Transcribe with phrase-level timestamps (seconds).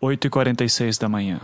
[0.00, 1.40] 8h46 da manhã.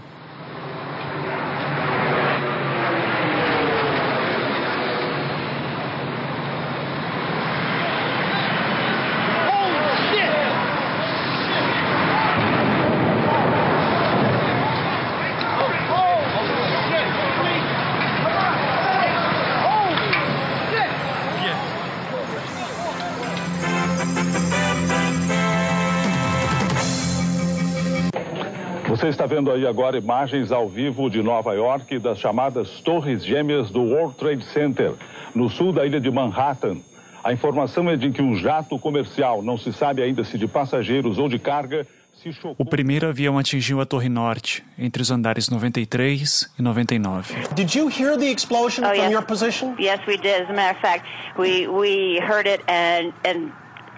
[29.27, 33.83] Está vendo aí agora imagens ao vivo de Nova York das chamadas Torres Gêmeas do
[33.83, 34.93] World Trade Center,
[35.35, 36.77] no sul da ilha de Manhattan.
[37.25, 41.19] A informação é de que um jato comercial, não se sabe ainda se de passageiros
[41.19, 41.85] ou de carga,
[42.23, 42.55] se chocou.
[42.57, 47.35] O primeiro avião atingiu a Torre Norte, entre os andares 93 e 99.
[47.57, 49.11] Did you hear the explosion Oh, from yes.
[49.13, 49.75] your position?
[49.77, 50.43] Yes, we did.
[50.43, 51.05] As a matter of fact,
[51.37, 53.51] we we heard it and and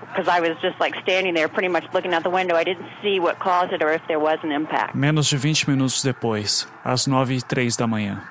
[0.08, 2.54] because I was just like standing there, pretty much looking out the window.
[2.56, 4.94] I didn't see what caused it or if there was an impact.
[4.96, 8.22] Menos de 20 minutos depois, às 9 e 03 da manhã.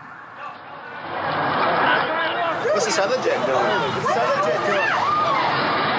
[2.73, 3.57] This is Southern Jet doing.
[4.05, 5.97] Southern Jet doing.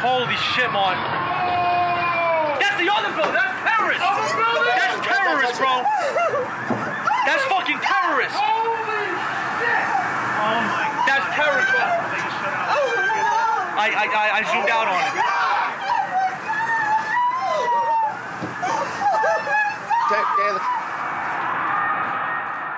[0.00, 1.02] Holy shit, Martin.
[2.60, 3.34] That's the other building.
[3.36, 4.04] That's terrorists.
[4.06, 5.74] Oh, That's terrorists, bro.
[7.26, 8.38] That's fucking terrorists.
[10.46, 10.86] Oh my.
[11.10, 11.72] That's terrorists.
[11.74, 11.82] bro.
[13.76, 15.26] I, I, I, I zoomed out on it.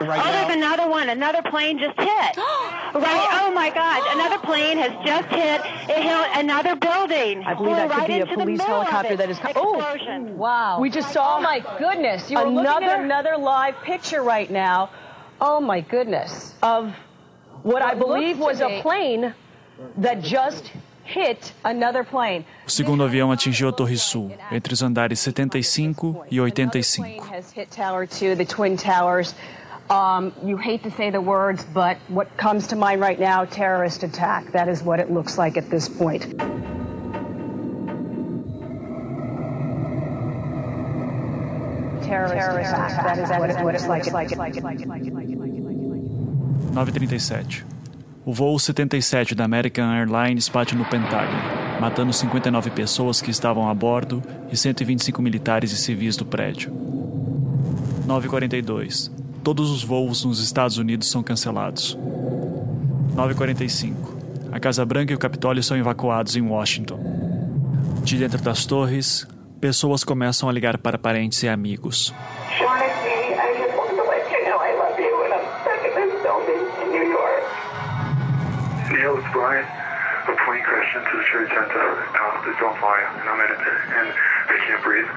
[0.00, 1.08] Right Oh, there's another one.
[1.08, 2.08] Another plane just hit.
[2.38, 3.28] right.
[3.32, 4.02] Oh my God!
[4.16, 5.60] Another plane has just hit.
[5.90, 7.42] It hit another building.
[7.44, 9.74] I believe that could right be a police middle helicopter that is co- Oh!
[9.74, 10.38] Explosion.
[10.38, 10.80] Wow.
[10.80, 14.50] We just saw Oh my goodness, you were another looking at another live picture right
[14.50, 14.90] now.
[15.40, 16.54] Oh my goodness.
[16.62, 16.94] of
[17.62, 19.34] what I believe was a plane
[19.98, 20.70] that just
[21.04, 22.44] hit Another plane.
[22.66, 27.30] O segundo avião atingiu a Torre Sul, entre os andares 75 e Another plane 85.
[27.30, 29.34] has hit Tower 2, the Twin Towers.
[29.90, 34.02] Um, you hate to say the words, but what comes to mind right now, terrorist
[34.02, 34.52] attack.
[34.52, 36.36] That is what it looks like at this point.
[42.02, 43.04] Terrorist, attack.
[43.04, 44.04] That is what it looks like.
[46.72, 47.64] 9h37.
[48.24, 51.40] O voo 77 da American Airlines bate no Pentágono,
[51.80, 56.70] matando 59 pessoas que estavam a bordo e 125 militares e civis do prédio.
[58.06, 59.10] 9h42.
[59.42, 61.96] Todos os voos nos Estados Unidos são cancelados.
[63.14, 63.94] 9h45.
[64.52, 66.98] A Casa Branca e o Capitólio são evacuados em Washington.
[68.02, 69.26] De dentro das torres,
[69.60, 72.14] pessoas começam a ligar para parentes e amigos.
[79.32, 79.66] Brian.
[80.28, 81.86] A plane crashed into the center
[82.20, 83.62] out the Delphi, and I'm in it,
[83.96, 85.08] and I can't breathe.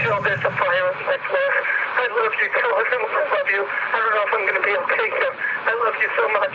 [0.00, 1.52] Sean, there's a fire, I swear.
[1.96, 2.72] I love you, Sean.
[2.72, 2.96] I
[3.36, 3.62] love you.
[3.68, 5.34] I don't know if I'm going to be okay here.
[5.66, 6.54] I love you so much.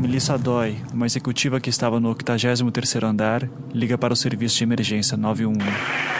[0.00, 3.42] Melissa Doy, uma executiva que estava no 83º andar,
[3.72, 6.19] liga para o serviço de emergência 911.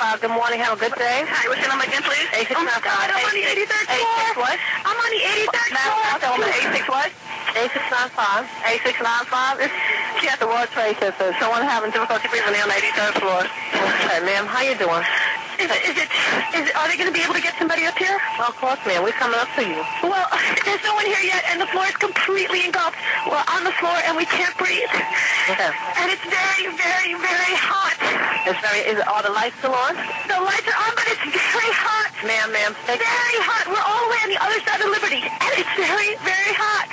[0.00, 0.60] A695, good morning.
[0.60, 1.28] Have a good day.
[1.28, 2.24] Hi, what's your number again, please?
[2.32, 2.56] A695.
[2.56, 4.16] Oh, my God, I'm on the 83rd floor.
[4.16, 4.56] A6 what?
[4.88, 6.00] I'm on the 83rd floor.
[6.00, 7.10] Now, tell me, A6 what?
[7.52, 8.48] A695.
[8.64, 9.60] A695.
[9.60, 9.76] It's,
[10.20, 11.36] she at the World Trade Center.
[11.36, 13.40] Someone having difficulty breathing on the 83rd floor.
[13.44, 15.04] Okay, ma'am, how you doing?
[15.60, 16.08] Is it, is it,
[16.56, 18.16] is it, are they going to be able to get somebody up here?
[18.40, 19.04] Well, of course, ma'am.
[19.04, 19.76] We're coming up to you.
[20.00, 20.24] Well,
[20.64, 22.96] there's no one here yet, and the floor is completely engulfed.
[23.28, 24.88] We're on the floor, and we can't breathe.
[25.52, 25.68] Okay.
[26.00, 27.92] And it's very, very, very hot.
[28.48, 29.92] It's very, is are the lights still on?
[30.32, 32.08] The lights are on, but it's very hot.
[32.24, 32.72] Ma'am, ma'am.
[32.88, 33.68] Very hot.
[33.68, 36.88] We're all the way on the other side of Liberty, and it's very, very hot.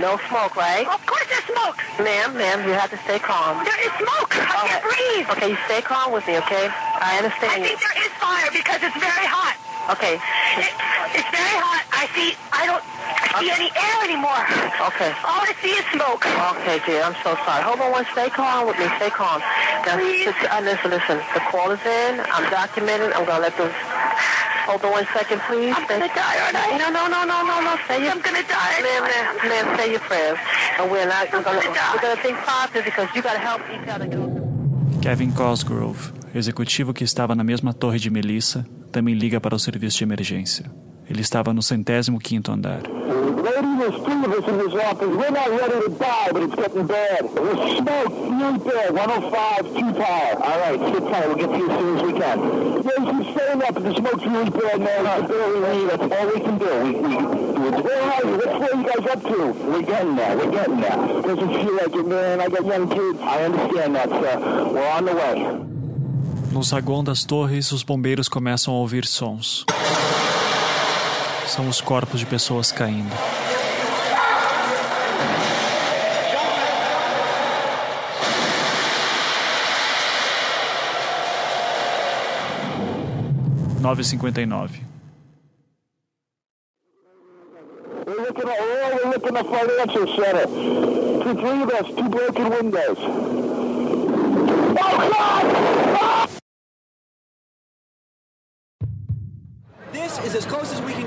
[0.00, 0.88] No smoke, right?
[0.88, 1.76] Of course there's smoke.
[2.00, 3.60] Ma'am, ma'am, you have to stay calm.
[3.68, 4.32] There is smoke.
[4.32, 5.26] I can't breathe.
[5.36, 6.72] Okay, you stay calm with me, okay?
[6.72, 7.60] I understand.
[7.60, 9.58] I think there is fire because it's very hot.
[9.98, 10.14] Okay.
[10.62, 10.70] It,
[11.18, 11.82] it's very hot.
[11.90, 12.84] I see, I don't
[13.42, 14.42] see any air anymore.
[14.94, 15.10] Okay.
[15.26, 16.22] All I see is smoke.
[16.62, 17.62] Okay, dear, I'm so sorry.
[17.66, 19.42] Hold on one, stay calm with me, stay calm.
[19.86, 20.30] Now, Please.
[20.30, 21.18] listen, uh, listen, listen.
[21.34, 22.22] The call is in.
[22.30, 23.10] I'm documenting.
[23.18, 23.70] I'm going to let them...
[24.70, 25.74] Hold on one second, please.
[25.74, 26.78] I'm going to die, aren't I?
[26.78, 27.74] No, no, no, no, no, no.
[27.90, 28.14] Say your...
[28.14, 28.78] I'm going to die.
[28.78, 30.38] Ma'am, ma'am, ma'am, say your prayers.
[30.78, 31.26] And we're not...
[31.34, 34.22] We're going to we're gonna think positive because you got to help each other get
[35.02, 39.98] Kevin Cosgrove, executivo que estava na mesma torre de Melissa, também liga para o serviço
[39.98, 40.70] de emergência.
[41.08, 42.82] Ele estava no centésimo quinto andar.
[66.52, 69.64] No saguão das torres, os bombeiros começam a ouvir sons.
[71.46, 73.10] São os corpos de pessoas caindo.
[83.80, 84.82] Nove cinquenta e nove.
[88.06, 90.46] Looking at, financial center.
[91.34, 92.98] Three of us, two broken windows.
[94.78, 95.81] Oh, God!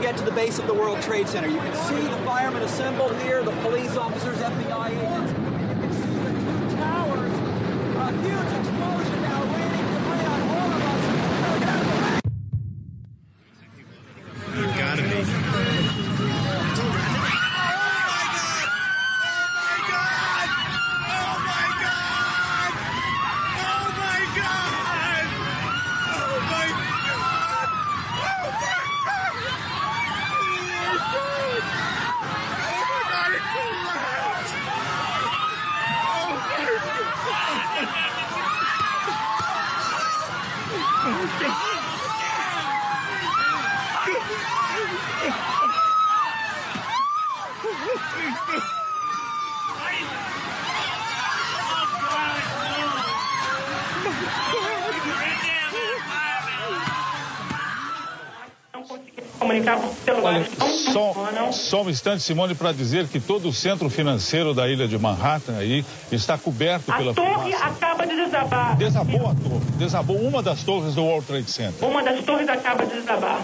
[0.06, 1.48] Get to the base of the World Trade Center.
[1.48, 5.25] You can see the firemen assembled here, the police officers, FBI agents.
[61.75, 65.57] Só um instante, Simone, para dizer que todo o centro financeiro da ilha de Manhattan
[65.57, 67.66] aí está coberto A pela torre fumaça.
[67.66, 68.77] acaba de desabar.
[68.77, 71.86] Desabou a torre, desabou uma das torres do World Trade Center.
[71.86, 73.42] Uma das torres acaba de desabar.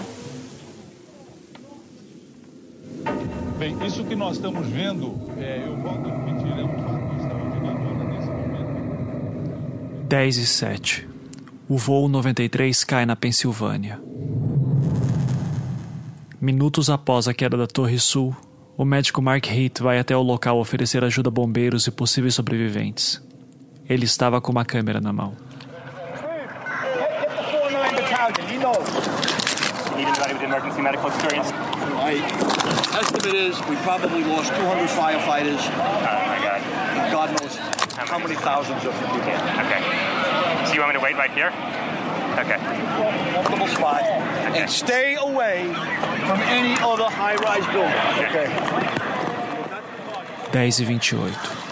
[3.60, 8.07] Bem, isso que nós estamos vendo, é, eu volto a repetir, é um fato extraordinário.
[8.07, 10.07] Nesse momento.
[10.07, 11.10] 10 e 7.
[11.68, 14.00] O voo 93 cai na Pensilvânia.
[16.42, 18.36] Minutos após a queda da Torre Sul,
[18.76, 23.22] o médico Mark Heath vai até o local oferecer ajuda a bombeiros e possíveis sobreviventes.
[23.88, 25.38] Ele estava com uma câmera na mão.
[29.96, 31.52] Need anybody with emergency medical experience?
[31.94, 32.16] My
[32.98, 35.62] estimate is we probably lost 200 firefighters.
[35.78, 36.22] Oh
[38.12, 39.20] how many thousands of people.
[39.22, 39.80] Okay.
[40.66, 41.54] So you want me to wait right here?
[42.39, 42.57] Okay.
[43.33, 44.07] Multiple spots.
[44.56, 45.74] And stay away
[46.28, 47.92] from any other high-rise building.
[48.28, 48.48] Okay.
[50.51, 51.70] 10 e 28.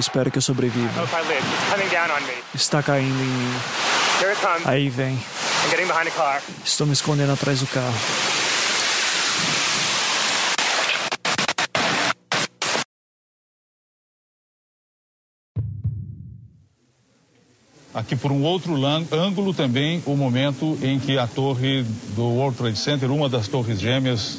[0.00, 1.02] Espero que eu sobreviva.
[2.54, 3.54] Está caindo em mim.
[4.64, 5.18] Aí vem.
[6.64, 7.94] Estou me escondendo atrás do carro.
[17.92, 18.74] Aqui por um outro
[19.12, 21.82] ângulo também o momento em que a torre
[22.14, 24.38] do World Trade Center, uma das torres gêmeas,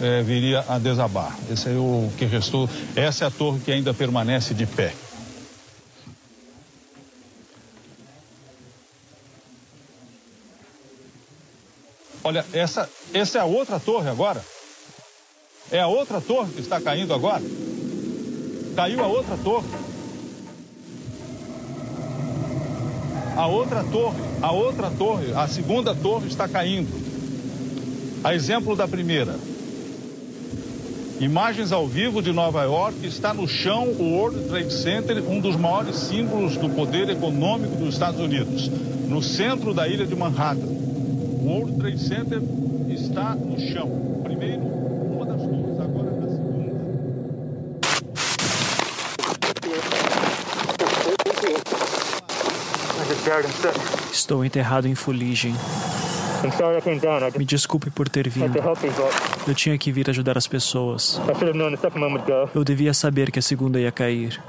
[0.00, 1.36] eh, viria a desabar.
[1.50, 2.68] Esse é o que restou.
[2.94, 4.92] Essa é a torre que ainda permanece de pé.
[12.22, 14.44] Olha, essa, essa é a outra torre agora.
[15.70, 17.42] É a outra torre que está caindo agora.
[18.76, 19.68] Caiu a outra torre.
[23.36, 26.90] A outra torre, a outra torre, a segunda torre está caindo.
[28.24, 29.38] A exemplo da primeira.
[31.20, 35.56] Imagens ao vivo de Nova York, está no chão o World Trade Center, um dos
[35.56, 38.68] maiores símbolos do poder econômico dos Estados Unidos,
[39.08, 40.66] no centro da ilha de Manhattan.
[40.66, 42.40] O World Trade Center
[42.88, 44.20] está no chão.
[44.22, 46.78] Primeiro, uma das torres, agora a segunda.
[54.12, 55.52] Estou enterrado em fuligem.
[56.44, 57.34] I.
[57.34, 58.58] I Me desculpe por ter had vindo.
[59.46, 61.20] Eu tinha que vir ajudar as pessoas.
[61.28, 61.34] I
[62.12, 62.48] would go.
[62.54, 64.40] Eu devia saber que a segunda ia cair.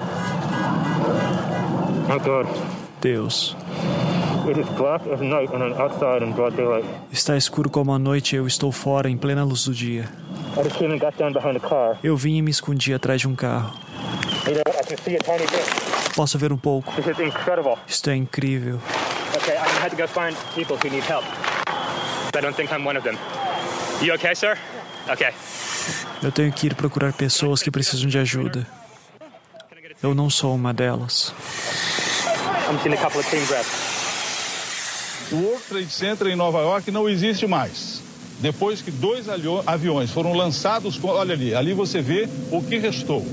[2.09, 2.79] Oh.
[3.01, 3.55] Deus.
[7.11, 10.09] Está escuro como a noite e eu estou fora em plena luz do dia.
[10.57, 11.97] I.
[12.03, 13.73] Eu vim e me escondi atrás de um carro.
[14.47, 16.15] I.
[16.15, 16.93] Posso ver um pouco.
[17.87, 18.79] Isto é incrível.
[19.37, 21.23] Okay, gonna have to go find people who need help.
[22.35, 23.17] I don't think I'm one of them.
[24.01, 24.57] You okay, sir?
[25.09, 25.33] Okay.
[26.21, 28.67] Eu tenho que ir procurar pessoas que precisam de ajuda.
[30.01, 31.33] Eu não sou uma delas.
[32.69, 35.31] I'm seeing a couple of team breaths.
[35.31, 38.01] O World Trade Center em Nova York não existe mais.
[38.39, 39.27] Depois que dois
[39.65, 43.25] aviões foram lançados, olha ali, ali você vê o que restou.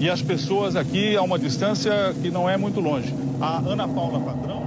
[0.00, 3.12] E as pessoas aqui a uma distância que não é muito longe.
[3.40, 4.61] A Ana Paula Padrão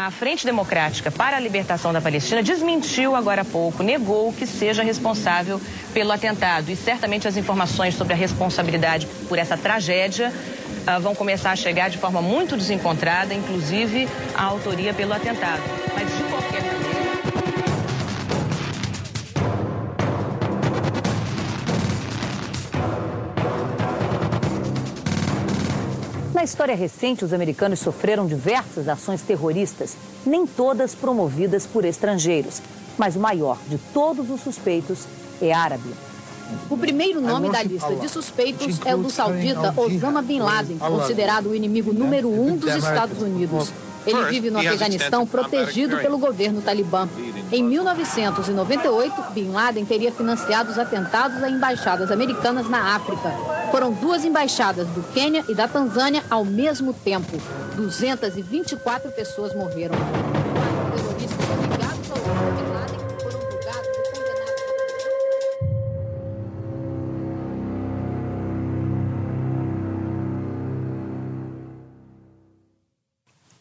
[0.00, 4.84] A Frente Democrática para a Libertação da Palestina desmentiu agora há pouco, negou que seja
[4.84, 5.60] responsável
[5.92, 6.70] pelo atentado.
[6.70, 10.32] E certamente as informações sobre a responsabilidade por essa tragédia
[10.86, 15.62] ah, vão começar a chegar de forma muito desencontrada, inclusive a autoria pelo atentado.
[15.92, 16.77] Mas de qualquer
[26.38, 32.62] Na história recente, os americanos sofreram diversas ações terroristas, nem todas promovidas por estrangeiros.
[32.96, 35.04] Mas o maior de todos os suspeitos
[35.42, 35.90] é árabe.
[36.70, 41.48] O primeiro nome da lista de suspeitos é o do saudita Osama Bin Laden, considerado
[41.48, 43.72] o inimigo número um dos Estados Unidos.
[44.10, 47.08] Ele vive no Afeganistão protegido pelo governo talibã.
[47.50, 53.32] Em 1998, Bin Laden teria financiado os atentados a embaixadas americanas na África.
[53.70, 57.40] Foram duas embaixadas do Quênia e da Tanzânia ao mesmo tempo.
[57.76, 59.96] 224 pessoas morreram.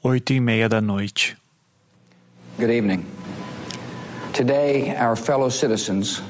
[0.08, 1.36] Oito e meia da noite.
[2.58, 3.06] Good evening.
[4.32, 6.22] Today, our fellow citizens,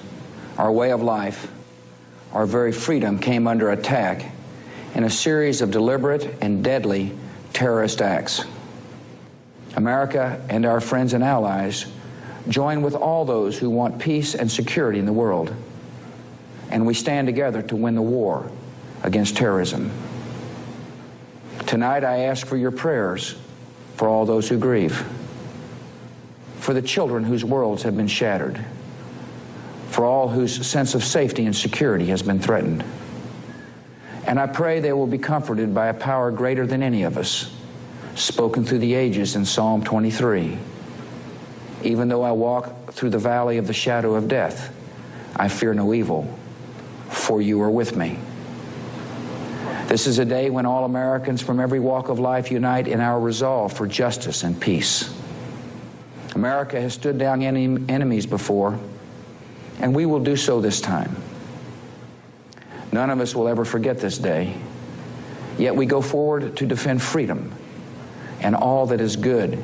[0.58, 1.52] our way of life,
[2.34, 4.32] our very freedom came under attack
[4.96, 7.16] in a series of deliberate and deadly
[7.54, 8.46] terrorist acts.
[9.76, 11.86] America and our friends and allies
[12.50, 15.54] join with all those who want peace and security in the world,
[16.72, 18.50] and we stand together to win the war
[19.04, 19.92] against terrorism.
[21.68, 23.36] Tonight, I ask for your prayers
[23.98, 25.06] for all those who grieve
[26.68, 28.60] for the children whose worlds have been shattered,
[29.88, 32.84] for all whose sense of safety and security has been threatened.
[34.26, 37.56] And I pray they will be comforted by a power greater than any of us,
[38.16, 40.58] spoken through the ages in Psalm 23.
[41.84, 44.76] Even though I walk through the valley of the shadow of death,
[45.38, 46.28] I fear no evil,
[47.08, 48.20] for you are with me.
[49.88, 53.18] This is a day when all Americans from every walk of life unite in our
[53.18, 55.14] resolve for justice and peace.
[56.36, 58.78] America has stood down any enemies before,
[59.80, 61.16] and we will do so this time.
[62.92, 64.54] None of us will ever forget this day,
[65.58, 67.54] yet we go forward to defend freedom
[68.42, 69.58] and all that is good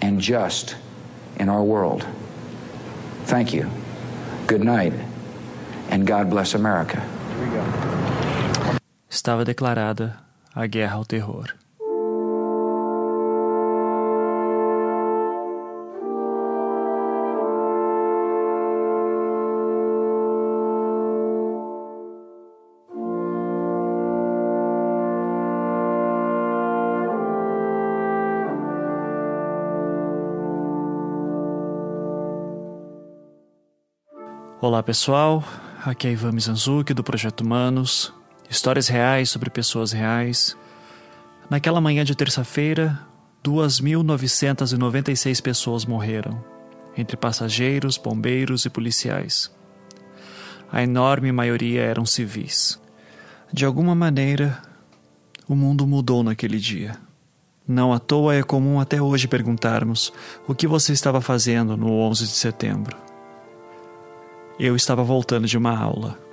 [0.00, 0.74] and just
[1.38, 2.06] in our world.
[3.24, 3.70] Thank you.
[4.46, 4.94] Good night,
[5.90, 7.06] and God bless America.
[9.16, 10.14] Estava declarada
[10.54, 11.54] a guerra ao terror.
[34.60, 35.42] Olá pessoal,
[35.86, 38.12] aqui é Ivan Mizanzuki do Projeto Humanos,
[38.48, 40.56] histórias reais sobre pessoas reais.
[41.48, 43.00] Naquela manhã de terça-feira,
[43.44, 46.44] 2.996 pessoas morreram,
[46.96, 49.50] entre passageiros, bombeiros e policiais.
[50.70, 52.80] A enorme maioria eram civis.
[53.52, 54.60] De alguma maneira,
[55.48, 56.96] o mundo mudou naquele dia.
[57.68, 60.12] Não à toa é comum até hoje perguntarmos
[60.46, 62.96] o que você estava fazendo no 11 de setembro.
[64.58, 66.25] Eu estava voltando de uma aula.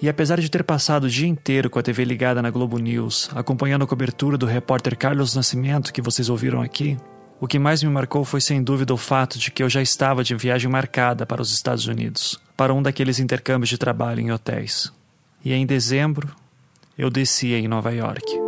[0.00, 3.30] E apesar de ter passado o dia inteiro com a TV ligada na Globo News,
[3.34, 6.96] acompanhando a cobertura do repórter Carlos Nascimento que vocês ouviram aqui,
[7.40, 10.24] o que mais me marcou foi sem dúvida o fato de que eu já estava
[10.24, 14.92] de viagem marcada para os Estados Unidos, para um daqueles intercâmbios de trabalho em hotéis.
[15.44, 16.34] E em dezembro,
[16.96, 18.45] eu desci em Nova York.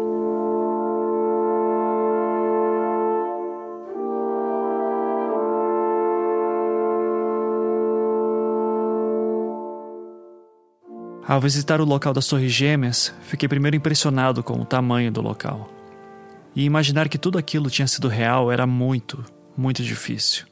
[11.29, 15.71] Ao visitar o local das Torres Gêmeas, fiquei primeiro impressionado com o tamanho do local.
[16.57, 19.23] E imaginar que tudo aquilo tinha sido real era muito,
[19.55, 20.47] muito difícil.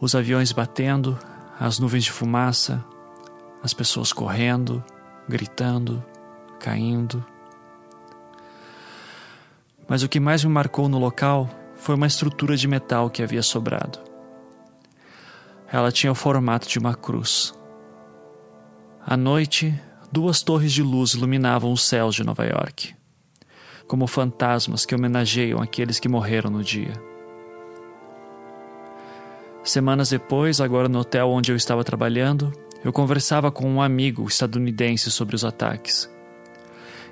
[0.00, 1.16] Os aviões batendo,
[1.60, 2.84] as nuvens de fumaça,
[3.62, 4.82] as pessoas correndo,
[5.28, 6.04] gritando,
[6.58, 7.24] caindo.
[9.86, 13.44] Mas o que mais me marcou no local foi uma estrutura de metal que havia
[13.44, 14.00] sobrado.
[15.72, 17.54] Ela tinha o formato de uma cruz.
[19.06, 19.74] À noite,
[20.12, 22.94] duas torres de luz iluminavam os céus de Nova York,
[23.88, 26.92] como fantasmas que homenageiam aqueles que morreram no dia.
[29.64, 32.52] Semanas depois, agora no hotel onde eu estava trabalhando,
[32.84, 36.08] eu conversava com um amigo estadunidense sobre os ataques.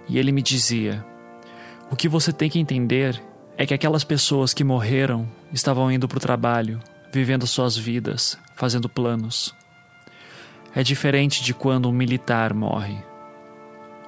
[0.07, 1.05] E ele me dizia:
[1.91, 3.21] O que você tem que entender
[3.57, 6.81] é que aquelas pessoas que morreram estavam indo para o trabalho,
[7.11, 9.57] vivendo suas vidas, fazendo planos
[10.75, 12.99] é diferente de quando um militar morre.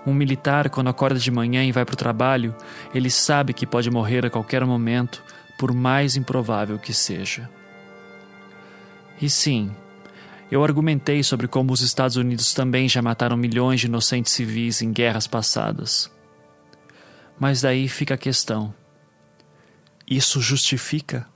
[0.07, 2.55] Um militar, quando acorda de manhã e vai para o trabalho,
[2.95, 5.23] ele sabe que pode morrer a qualquer momento,
[5.59, 7.51] por mais improvável que seja.
[9.21, 9.71] E sim,
[10.51, 14.93] eu argumentei sobre como os Estados Unidos também já mataram milhões de inocentes civis em
[14.93, 16.11] guerras passadas.
[17.39, 18.75] Mas daí fica a questão:
[20.09, 21.29] isso justifica?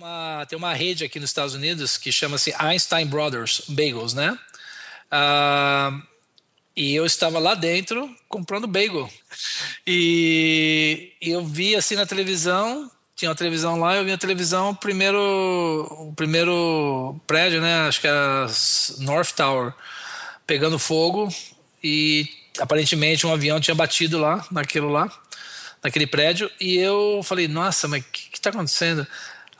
[0.00, 4.38] Uma, tem uma rede aqui nos Estados Unidos que chama-se Einstein Brothers Bagels, né?
[5.12, 6.02] Uh,
[6.74, 9.10] e eu estava lá dentro comprando bagel.
[9.86, 14.70] E, e, eu vi assim na televisão, tinha uma televisão lá, eu vi a televisão,
[14.70, 15.18] o primeiro,
[15.90, 17.86] o primeiro prédio, né?
[17.86, 18.46] Acho que era
[19.00, 19.74] North Tower,
[20.46, 21.28] pegando fogo
[21.84, 22.26] e
[22.58, 25.12] aparentemente um avião tinha batido lá, naquilo lá,
[25.82, 26.50] naquele prédio.
[26.58, 29.06] E eu falei, nossa, mas o que está acontecendo?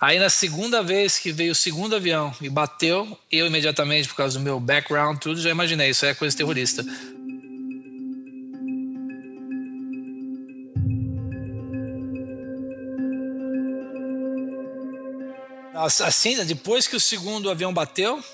[0.00, 4.38] Aí na segunda vez que veio o segundo avião e bateu, eu imediatamente, por causa
[4.38, 6.82] do meu background, tudo, já imaginei, isso é coisa terrorista.
[15.74, 18.24] Assim, depois que o segundo avião bateu,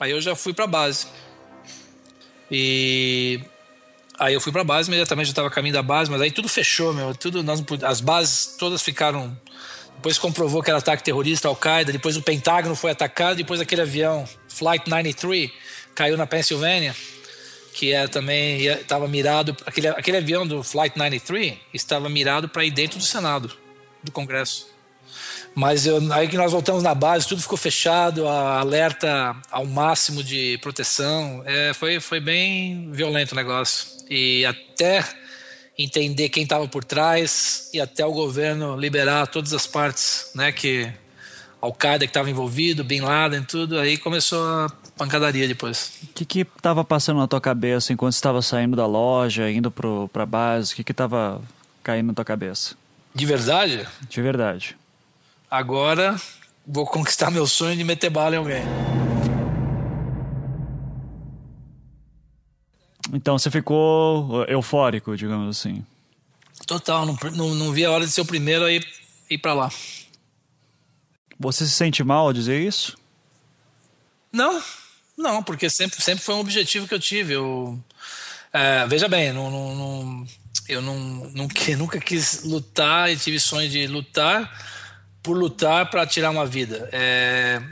[0.00, 1.06] aí eu já fui para base.
[2.50, 3.40] E
[4.18, 6.94] aí eu fui para base imediatamente, já estava caminho da base, mas aí tudo fechou,
[6.94, 9.36] meu, tudo nós, as bases todas ficaram
[9.98, 11.90] depois comprovou que era ataque terrorista, Al-Qaeda.
[11.90, 13.36] Depois o Pentágono foi atacado.
[13.36, 15.50] Depois aquele avião, Flight 93,
[15.92, 16.94] caiu na Pensilvânia,
[17.74, 19.56] que é também estava mirado.
[19.66, 23.50] Aquele, aquele avião do Flight 93 estava mirado para ir dentro do Senado,
[24.00, 24.68] do Congresso.
[25.52, 30.58] Mas eu, aí que nós voltamos na base, tudo ficou fechado, alerta ao máximo de
[30.58, 31.42] proteção.
[31.44, 33.88] É, foi, foi bem violento o negócio.
[34.08, 35.02] E até
[35.78, 40.92] entender quem estava por trás e até o governo liberar todas as partes, né, que
[41.60, 45.92] Al-Qaeda que estava envolvido, Bin Laden, tudo, aí começou a pancadaria depois.
[46.02, 50.22] O que que estava passando na tua cabeça enquanto estava saindo da loja, indo para
[50.22, 50.72] a base?
[50.72, 51.40] O que que estava
[51.82, 52.74] caindo na tua cabeça?
[53.14, 53.86] De verdade?
[54.08, 54.76] De verdade.
[55.50, 56.20] Agora
[56.66, 58.62] vou conquistar meu sonho de meter bala em alguém.
[63.12, 65.84] Então você ficou eufórico, digamos assim.
[66.66, 68.86] Total, não, não, não vi a hora de ser o primeiro a ir,
[69.30, 69.70] ir para lá.
[71.38, 72.96] Você se sente mal ao dizer isso?
[74.32, 74.62] Não,
[75.16, 77.34] não, porque sempre, sempre foi um objetivo que eu tive.
[77.34, 77.82] Eu,
[78.52, 80.26] é, veja bem, não, não, não,
[80.68, 80.98] eu não,
[81.30, 84.52] nunca, nunca quis lutar e tive sonho de lutar
[85.22, 86.88] por lutar para tirar uma vida.
[86.92, 87.62] É,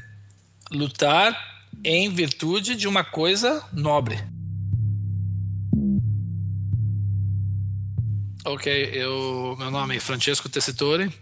[0.70, 1.36] lutar
[1.84, 4.35] em virtude de uma coisa nobre.
[8.46, 11.12] Ok, eu, meu nome é Francesco Tessitore,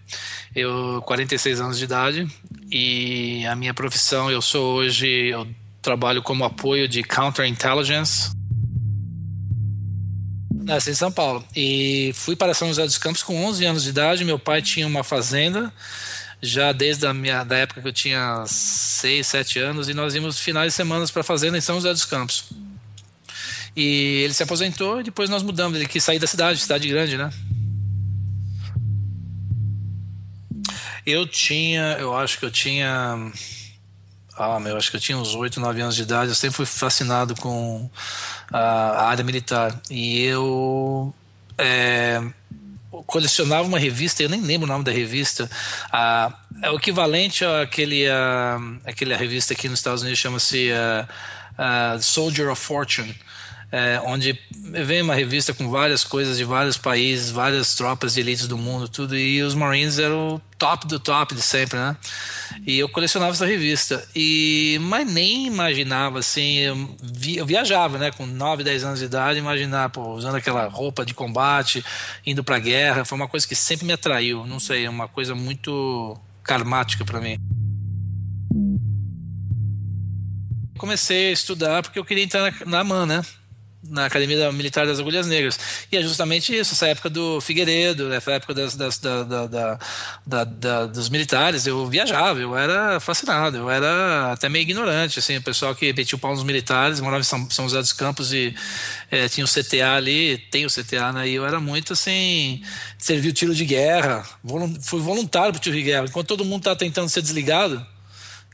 [0.55, 2.29] eu 46 anos de idade
[2.71, 5.49] e a minha profissão eu sou hoje eu
[5.81, 8.31] trabalho como apoio de counterintelligence
[10.51, 13.89] nessa em São Paulo e fui para São José dos Campos com 11 anos de
[13.89, 14.23] idade.
[14.23, 15.73] Meu pai tinha uma fazenda
[16.43, 20.39] já desde a minha da época que eu tinha 6, 7 anos e nós íamos
[20.39, 22.45] finais de semana para a fazenda em São José dos Campos.
[23.77, 25.77] E ele se aposentou e depois nós mudamos.
[25.77, 27.31] Ele quis sair da cidade, cidade grande, né?
[31.07, 33.17] Eu tinha, eu acho que eu tinha.
[34.37, 36.31] Ah, meu, acho que eu tinha uns 8, 9 anos de idade.
[36.31, 37.91] Eu sempre fui fascinado com
[38.53, 39.81] a área militar.
[39.91, 41.15] E eu.
[41.59, 42.23] É,
[43.07, 45.51] colecionava uma revista, eu nem lembro o nome da revista,
[45.93, 46.33] ah,
[46.63, 51.09] é o equivalente àquele, ah, aquele revista aqui nos Estados Unidos chama-se ah,
[51.59, 53.15] ah, Soldier of Fortune,
[53.77, 58.47] é, onde vem uma revista com várias coisas de vários países, várias tropas de elites
[58.47, 61.97] do mundo, tudo, e os Marines eram o top do top de sempre, né?
[62.65, 68.13] E eu colecionava essa revista, e mas nem imaginava assim, eu, vi, eu viajava, né,
[68.13, 71.85] com 9, 10 anos de idade, imaginar, pô, usando aquela roupa de combate,
[72.25, 75.35] indo pra guerra, foi uma coisa que sempre me atraiu, não sei, é uma coisa
[75.35, 77.37] muito karmática para mim.
[80.79, 83.23] Comecei a estudar porque eu queria entrar na, na né?
[83.89, 85.59] Na Academia Militar das Agulhas Negras.
[85.91, 89.79] E é justamente isso, essa época do Figueiredo, essa época das, das, da, da,
[90.45, 95.43] da, dos militares, eu viajava, eu era fascinado, eu era até meio ignorante, assim, o
[95.43, 98.55] pessoal que metia o pau nos militares, morava em São, São José dos Campos e
[99.11, 102.63] é, tinha o CTA ali, tem o CTA, né, e eu era muito, assim,
[102.99, 104.25] servi o tiro de guerra,
[104.83, 107.85] fui voluntário pro tiro de guerra, enquanto todo mundo tá tentando ser desligado,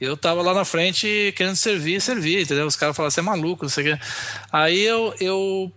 [0.01, 2.67] eu tava lá na frente querendo servir, servir, entendeu?
[2.67, 4.03] Os caras falaram, você é maluco, não sei o quê.
[4.51, 5.73] Aí eu, eu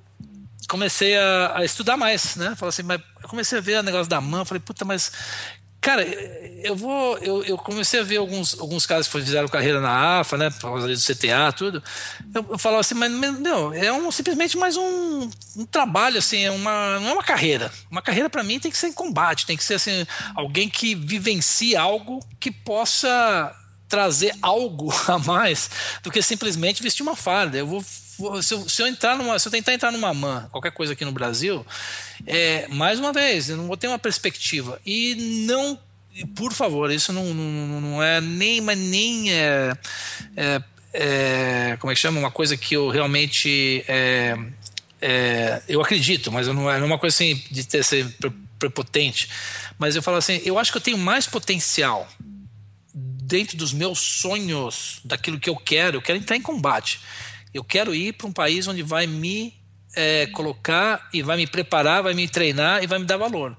[0.69, 2.55] comecei a, a, estudar mais, né?
[2.55, 5.11] Falei assim, mas eu comecei a ver o negócio da mão, falei, puta, mas
[5.83, 6.01] Cara,
[6.63, 7.17] eu vou.
[7.17, 10.49] Eu, eu, comecei a ver alguns, alguns caras que fizeram carreira na AFA, né?
[10.49, 11.83] Por causa do CTA, tudo.
[12.33, 16.51] Eu, eu falava assim, mas, meu, é um, simplesmente mais um, um trabalho, assim, é
[16.51, 17.69] uma, não é uma carreira.
[17.91, 20.95] Uma carreira para mim tem que ser em combate, tem que ser assim, alguém que
[20.95, 23.53] vivencie algo que possa
[23.93, 25.69] trazer algo a mais
[26.01, 27.59] do que simplesmente vestir uma farda.
[27.59, 27.85] Eu vou
[28.41, 31.03] se eu, se eu, entrar numa, se eu tentar entrar numa man, qualquer coisa aqui
[31.03, 31.65] no Brasil,
[32.25, 34.79] é, mais uma vez, eu não vou ter uma perspectiva.
[34.85, 35.79] E não,
[36.35, 39.73] por favor, isso não, não, não é nem, mas nem é,
[40.37, 42.19] é, é, como é que chama?
[42.19, 44.37] Uma coisa que eu realmente é,
[45.01, 48.07] é, eu acredito, mas não é, não é uma coisa assim de ter ser
[48.59, 49.27] prepotente.
[49.79, 52.07] Mas eu falo assim, eu acho que eu tenho mais potencial
[53.25, 56.99] dentro dos meus sonhos, daquilo que eu quero, eu quero entrar em combate.
[57.53, 59.53] Eu quero ir para um país onde vai me
[59.95, 63.57] é, colocar e vai me preparar, vai me treinar e vai me dar valor.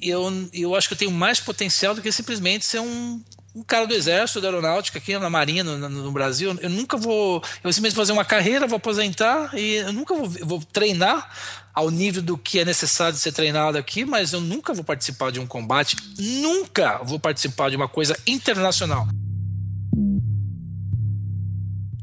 [0.00, 3.22] Eu, eu acho que eu tenho mais potencial do que simplesmente ser um,
[3.56, 6.54] um cara do exército, da aeronáutica aqui na marinha no, no, Brasil.
[6.60, 10.28] Eu nunca vou, eu simplesmente vou fazer uma carreira, vou aposentar e eu nunca vou,
[10.28, 11.30] vou treinar
[11.72, 15.40] ao nível do que é necessário ser treinado aqui, mas eu nunca vou participar de
[15.40, 19.08] um combate, nunca vou participar de uma coisa internacional.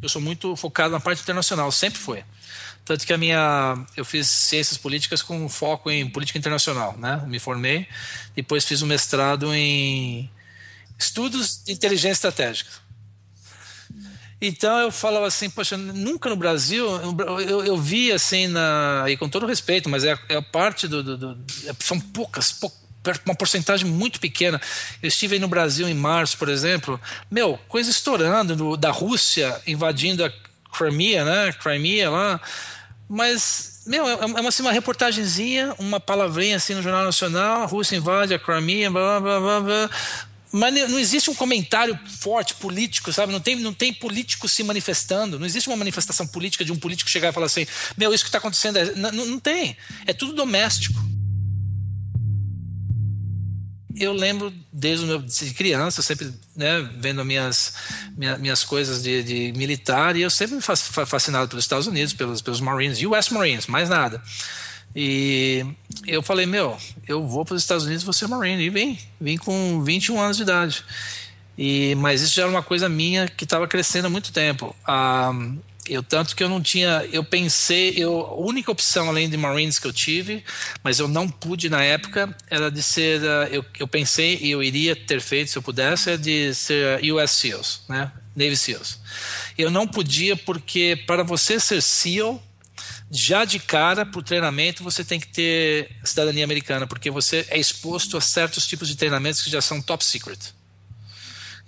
[0.02, 2.24] Eu sou muito focado na parte internacional, sempre foi.
[2.84, 3.78] Tanto que a minha.
[3.96, 7.24] Eu fiz ciências políticas com foco em política internacional, né?
[7.26, 7.88] Me formei,
[8.36, 10.30] depois fiz um mestrado em
[10.98, 12.72] estudos de inteligência estratégica.
[14.46, 16.86] Então eu falava assim, poxa, nunca no Brasil,
[17.40, 21.18] eu, eu vi assim, na, e com todo respeito, mas é, é parte do, do,
[21.18, 21.46] do
[21.80, 22.70] São poucas, pou,
[23.26, 24.62] uma porcentagem muito pequena.
[25.02, 27.00] Eu estive aí no Brasil em março, por exemplo,
[27.32, 30.32] meu, coisa estourando, do, da Rússia invadindo a
[30.78, 31.54] Crimea, né?
[31.54, 32.42] Crimea lá,
[33.08, 37.66] mas meu, é, é uma, assim, uma reportagenzinha, uma palavrinha assim no Jornal Nacional, a
[37.66, 39.90] Rússia invade a Crimea, blá, blá, blá, blá,
[40.54, 43.34] mas não existe um comentário forte político, sabe?
[43.34, 45.40] Não tem, não tem político se manifestando.
[45.40, 47.66] Não existe uma manifestação política de um político chegar e falar assim:
[47.98, 48.78] meu, isso que está acontecendo.
[48.78, 48.94] É...
[48.94, 49.76] Não, não tem.
[50.06, 51.02] É tudo doméstico.
[53.96, 57.74] Eu lembro desde meu de criança, sempre né, vendo minhas,
[58.16, 62.42] minhas, minhas coisas de, de, militar, e eu sempre me fascinado pelos Estados Unidos, pelos,
[62.42, 64.22] pelos Marines, US Marines, mais nada.
[64.96, 65.66] E
[66.06, 66.78] eu falei, meu,
[67.08, 68.64] eu vou para os Estados Unidos, vou ser Marine.
[68.64, 70.84] E vim, vim com 21 anos de idade.
[71.58, 74.76] E, mas isso já era uma coisa minha que estava crescendo há muito tempo.
[74.86, 75.32] Ah,
[75.88, 79.80] eu tanto que eu não tinha, eu pensei, eu, a única opção além de Marines
[79.80, 80.44] que eu tive,
[80.82, 84.64] mas eu não pude na época, era de ser, ah, eu, eu pensei e eu
[84.64, 88.12] iria ter feito se eu pudesse, é de ser US SEALs, né?
[88.36, 89.00] Navy SEALs.
[89.58, 92.42] Eu não podia porque para você ser SEAL
[93.16, 97.60] já de cara para o treinamento você tem que ter cidadania americana, porque você é
[97.60, 100.40] exposto a certos tipos de treinamentos que já são top secret.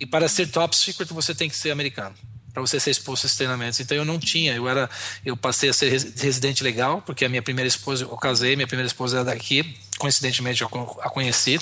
[0.00, 2.16] E para ser top secret você tem que ser americano,
[2.52, 3.78] para você ser exposto a esses treinamentos.
[3.78, 4.90] Então eu não tinha, eu era,
[5.24, 8.88] eu passei a ser residente legal, porque a minha primeira esposa, eu casei, minha primeira
[8.88, 10.68] esposa era daqui, coincidentemente eu
[11.00, 11.60] a conheci.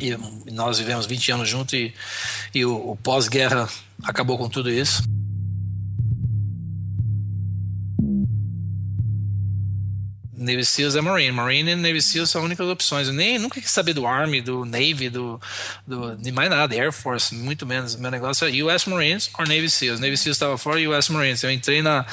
[0.00, 0.16] E
[0.50, 1.94] nós vivemos 20 anos juntos e,
[2.54, 3.68] e o, o pós-guerra
[4.02, 5.02] acabou com tudo isso.
[10.42, 11.32] Navy SEALs é Marine.
[11.32, 13.08] Marine e Navy SEALs são as únicas opções.
[13.08, 15.40] Eu nem nunca quis saber do Army, do Navy, do,
[15.86, 17.96] do de mais nada, Air Force, muito menos.
[17.96, 20.00] Meu negócio é US Marines ou Navy SEALs.
[20.00, 21.42] Navy SEALs estava fora US Marines.
[21.42, 22.04] Eu entrei na.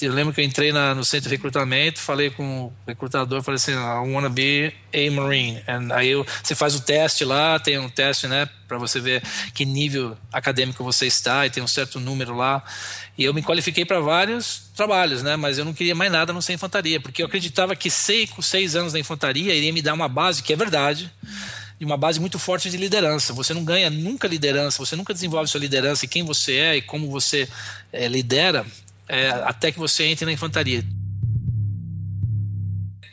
[0.00, 3.56] Eu lembro que eu entrei na, no centro de recrutamento, falei com o recrutador, falei
[3.56, 5.62] assim: I wanna be a Marine.
[5.68, 9.22] And aí eu, você faz o teste lá, tem um teste, né, para você ver
[9.54, 12.62] que nível acadêmico você está e tem um certo número lá.
[13.18, 15.36] E eu me qualifiquei para vários trabalhos, né?
[15.36, 18.42] Mas eu não queria mais nada não ser infantaria, porque eu acreditava que seis, com
[18.42, 21.10] seis anos na infantaria iria me dar uma base, que é verdade,
[21.78, 23.32] de uma base muito forte de liderança.
[23.32, 26.82] Você não ganha nunca liderança, você nunca desenvolve sua liderança e quem você é e
[26.82, 27.48] como você
[27.90, 28.66] é, lidera
[29.08, 30.84] é, até que você entre na infantaria.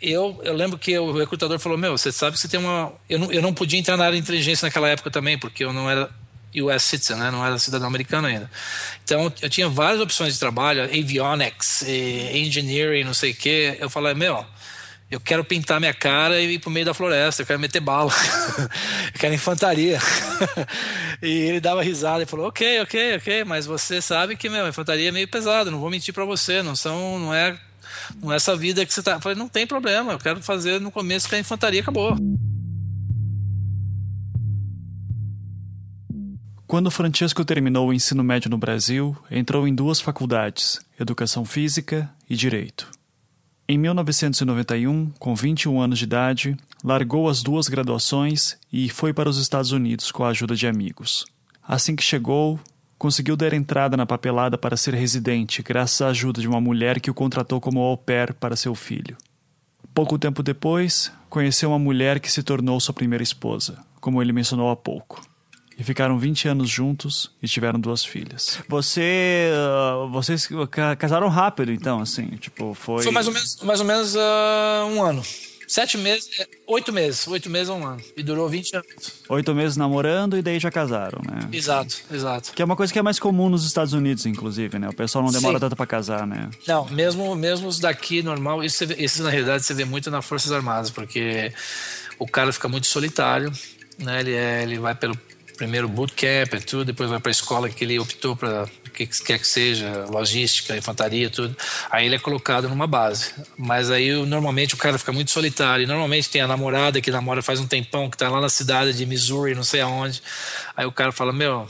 [0.01, 2.91] Eu, eu lembro que o recrutador falou: Meu, você sabe que você tem uma.
[3.09, 5.71] Eu não, eu não podia entrar na área de inteligência naquela época também, porque eu
[5.71, 6.09] não era
[6.61, 7.31] US citizen, né?
[7.31, 8.49] não era cidadão americano ainda.
[9.03, 13.77] Então eu tinha várias opções de trabalho, avionics, engineering, não sei o quê.
[13.79, 14.45] Eu falei, meu,
[15.13, 18.11] eu quero pintar minha cara e ir pro meio da floresta, eu quero meter bala,
[19.13, 19.99] eu quero infantaria.
[21.21, 25.09] e ele dava risada e falou, ok, ok, ok, mas você sabe que, meu, infantaria
[25.09, 27.55] é meio pesado, não vou mentir para você, não são, não é,
[28.21, 29.13] não é essa vida que você tá.
[29.13, 32.17] Eu falei, não tem problema, eu quero fazer no começo que a infantaria acabou.
[36.73, 42.35] Quando Francesco terminou o ensino médio no Brasil, entrou em duas faculdades, Educação Física e
[42.35, 42.89] Direito.
[43.69, 49.37] Em 1991, com 21 anos de idade, largou as duas graduações e foi para os
[49.37, 51.25] Estados Unidos com a ajuda de amigos.
[51.61, 52.59] Assim que chegou,
[52.97, 57.11] conseguiu dar entrada na papelada para ser residente, graças à ajuda de uma mulher que
[57.11, 59.15] o contratou como au pair para seu filho.
[59.93, 64.71] Pouco tempo depois, conheceu uma mulher que se tornou sua primeira esposa, como ele mencionou
[64.71, 65.32] há pouco.
[65.83, 68.57] E ficaram 20 anos juntos e tiveram duas filhas.
[68.69, 69.49] Você.
[69.51, 70.47] Uh, vocês
[70.97, 72.27] casaram rápido, então, assim?
[72.37, 73.03] Tipo, foi.
[73.03, 75.21] Foi mais ou menos, mais ou menos uh, um ano.
[75.67, 76.29] Sete meses,
[76.67, 78.01] oito meses, oito meses a um ano.
[78.15, 79.13] E durou 20 anos.
[79.27, 81.49] Oito meses namorando e daí já casaram, né?
[81.51, 82.53] Exato, exato.
[82.53, 84.87] Que é uma coisa que é mais comum nos Estados Unidos, inclusive, né?
[84.87, 85.61] O pessoal não demora Sim.
[85.61, 86.49] tanto para casar, né?
[86.65, 90.51] Não, mesmo, mesmo os daqui, normal, isso, isso na realidade você vê muito nas Forças
[90.51, 91.51] Armadas, porque
[92.17, 93.51] o cara fica muito solitário,
[93.97, 94.21] né?
[94.21, 95.17] Ele, é, ele vai pelo
[95.57, 99.39] primeiro bootcamp e tudo, depois vai para a escola que ele optou para que quer
[99.39, 101.55] que seja, logística, infantaria, tudo.
[101.89, 103.33] Aí ele é colocado numa base.
[103.57, 105.87] Mas aí normalmente o cara fica muito solitário.
[105.87, 109.05] Normalmente tem a namorada que namora faz um tempão, que está lá na cidade de
[109.05, 110.21] Missouri, não sei aonde.
[110.77, 111.67] Aí o cara fala: Meu,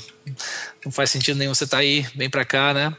[0.85, 2.93] não faz sentido nenhum você tá aí, vem para cá, né?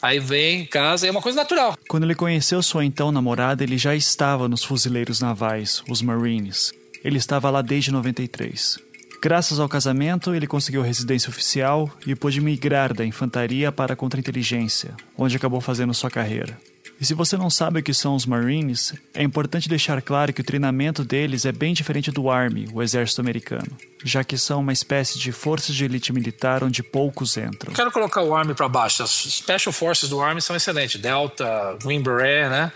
[0.00, 1.78] Aí vem, casa, é uma coisa natural.
[1.88, 6.72] Quando ele conheceu sua então namorada, ele já estava nos fuzileiros navais, os Marines.
[7.02, 8.78] Ele estava lá desde 93.
[9.24, 14.94] Graças ao casamento, ele conseguiu residência oficial e pôde migrar da infantaria para a contra-inteligência,
[15.16, 16.58] onde acabou fazendo sua carreira.
[17.04, 20.40] E se você não sabe o que são os Marines, é importante deixar claro que
[20.40, 24.72] o treinamento deles é bem diferente do Army, o exército americano, já que são uma
[24.72, 27.74] espécie de forças de elite militar onde poucos entram.
[27.74, 29.02] Quero colocar o Army para baixo.
[29.02, 32.72] As Special Forces do Army são excelentes, Delta, Green Beret, né?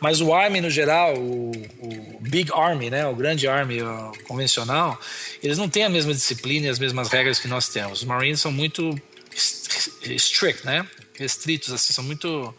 [0.00, 3.04] Mas o Army no geral, o, o Big Army, né?
[3.08, 4.96] O grande Army o convencional,
[5.42, 8.02] eles não têm a mesma disciplina e as mesmas regras que nós temos.
[8.02, 8.96] Os Marines são muito
[9.34, 10.86] strict, né?
[11.18, 12.54] Restritos, assim, são muito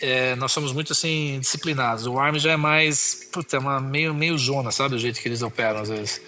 [0.00, 2.06] é, nós somos muito assim disciplinados.
[2.06, 5.28] O Army já é mais, puta, é uma meio meio zona, sabe, o jeito que
[5.28, 6.20] eles operam às vezes.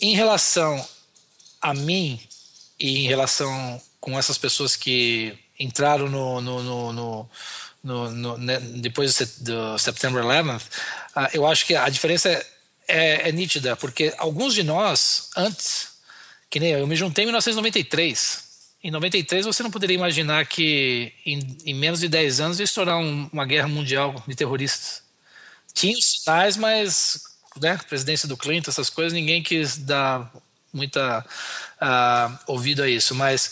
[0.00, 0.86] Em relação
[1.60, 2.20] a mim
[2.78, 7.30] e em relação com essas pessoas que entraram no, no, no,
[7.82, 10.62] no né, depois do September 11th,
[11.16, 12.46] uh, eu acho que a diferença é,
[12.88, 15.88] é, é, nítida, porque alguns de nós, antes,
[16.48, 18.45] que nem eu, eu me juntei em 1993,
[18.86, 22.96] em 93 você não poderia imaginar que em, em menos de 10 anos ia estourar
[22.96, 25.02] um, uma guerra mundial de terroristas.
[25.74, 27.20] Tinha os sinais, mas
[27.60, 30.32] né, presidência do Clinton, essas coisas, ninguém quis dar
[30.72, 31.26] muita
[31.82, 33.12] uh, ouvido a isso.
[33.12, 33.50] Mas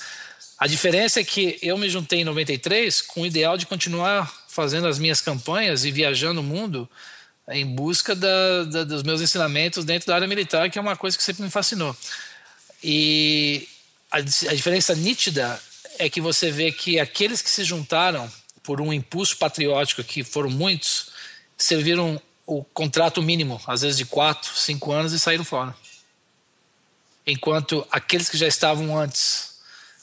[0.57, 4.87] a diferença é que eu me juntei em 93 com o ideal de continuar fazendo
[4.87, 6.89] as minhas campanhas e viajando o mundo
[7.49, 11.19] em busca da, da, dos meus ensinamentos dentro da área militar, que é uma coisa
[11.19, 11.97] que sempre me fascinou.
[12.85, 13.67] E
[14.15, 15.61] a, a diferença nítida
[15.99, 18.31] é que você vê que aqueles que se juntaram
[18.63, 21.09] por um impulso patriótico, que foram muitos,
[21.59, 25.75] serviram o contrato mínimo, às vezes de quatro, cinco anos, e saíram fora.
[27.27, 29.55] Enquanto aqueles que já estavam antes,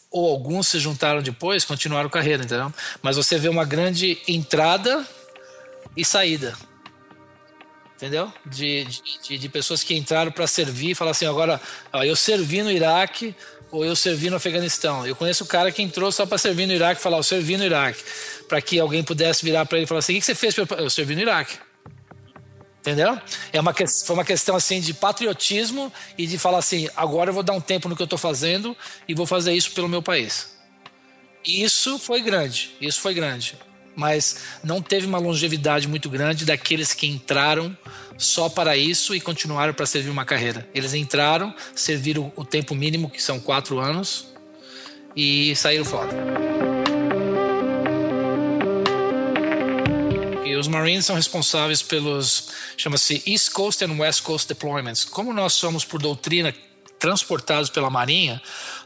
[0.10, 2.74] ou alguns se juntaram depois, continuaram carreira, entendeu?
[3.02, 5.08] Mas você vê uma grande entrada
[5.96, 6.58] e saída.
[7.96, 8.34] Entendeu?
[8.46, 8.86] De,
[9.24, 11.62] de, de pessoas que entraram para servir e falaram assim: agora,
[11.94, 13.36] ó, eu servi no Iraque,
[13.72, 15.08] ou eu servi no Afeganistão.
[15.08, 17.64] Eu conheço o cara que entrou só para servir no Iraque, falar, eu servi no
[17.64, 18.04] Iraque,
[18.48, 20.56] para que alguém pudesse virar para ele e falar assim: o que você fez?
[20.58, 21.58] Eu servi no Iraque.
[22.82, 23.20] Entendeu?
[23.54, 27.44] É uma, foi uma questão assim de patriotismo e de falar assim: agora eu vou
[27.44, 28.76] dar um tempo no que eu estou fazendo
[29.08, 30.58] e vou fazer isso pelo meu país.
[31.46, 33.58] Isso foi grande, isso foi grande.
[33.96, 37.76] Mas não teve uma longevidade muito grande daqueles que entraram
[38.18, 40.68] só para isso e continuaram para servir uma carreira.
[40.74, 44.28] Eles entraram, serviram o tempo mínimo, que são quatro anos,
[45.16, 46.10] e saíram fora.
[50.46, 55.04] E os Marines são responsáveis pelos, chama-se East Coast and West Coast Deployments.
[55.04, 56.54] Como nós somos, por doutrina,
[57.00, 58.42] transportados pela Marinha,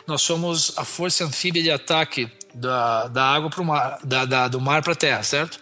[0.08, 4.48] nós somos a força anfíbia de ataque da, da água para o mar, da, da,
[4.48, 5.60] do mar para a terra, certo?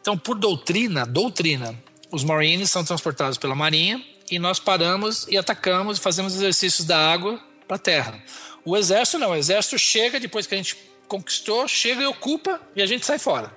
[0.00, 1.78] Então, por doutrina, doutrina,
[2.10, 6.98] os Marines são transportados pela Marinha e nós paramos e atacamos e fazemos exercícios da
[6.98, 8.22] água para a terra.
[8.64, 10.76] O exército não, o exército chega depois que a gente
[11.06, 13.52] conquistou, chega e ocupa e a gente sai fora,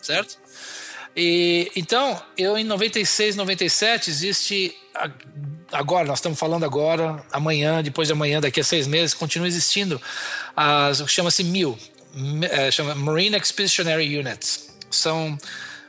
[0.00, 0.38] certo?
[1.16, 4.74] E então, eu em 96, 97 existe
[5.72, 10.00] agora, nós estamos falando agora, amanhã, depois de amanhã, daqui a seis meses, continua existindo
[10.56, 11.78] as chama-se MIL,
[12.70, 14.74] chama Marine Expeditionary Units.
[14.90, 15.38] São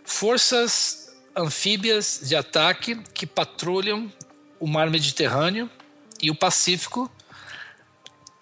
[0.04, 4.12] forças anfíbias de ataque que patrulham
[4.60, 5.70] o mar Mediterrâneo
[6.22, 7.12] e o Pacífico.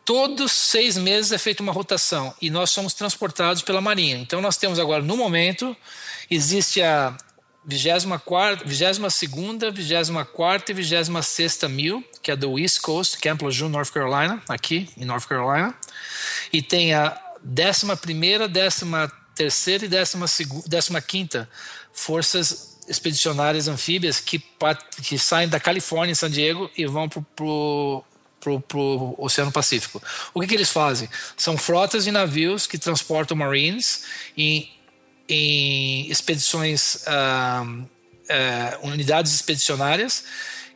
[0.05, 4.17] Todos seis meses é feita uma rotação e nós somos transportados pela Marinha.
[4.17, 5.75] Então nós temos agora, no momento,
[6.29, 7.15] existe a
[7.65, 14.41] 24, 22ª, 24 e 26 mil, que é do East Coast, Camp Lejeune, North Carolina,
[14.49, 15.73] aqui em North Carolina.
[16.51, 17.17] E tem a
[17.47, 19.89] 11ª, 13ª e
[20.69, 21.47] 15ª
[21.91, 24.43] Forças Expedicionárias Anfíbias que,
[25.01, 30.01] que saem da Califórnia, San Diego, e vão para o Oceano Pacífico.
[30.33, 31.09] O que, que, eles fazem?
[31.37, 34.03] São frotas de navios que transportam Marines
[34.37, 34.69] em,
[35.29, 37.87] em expedições, uh,
[38.81, 40.25] unidades expedicionárias,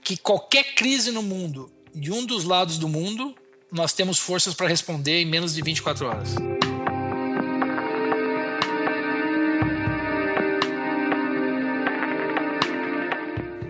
[0.01, 3.35] que qualquer crise no mundo, de um dos lados do mundo,
[3.71, 6.35] nós temos forças para responder em menos de 24 horas.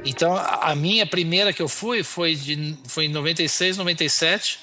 [0.06, 4.60] Então, a minha primeira que eu fui foi, de, foi em 96, 97,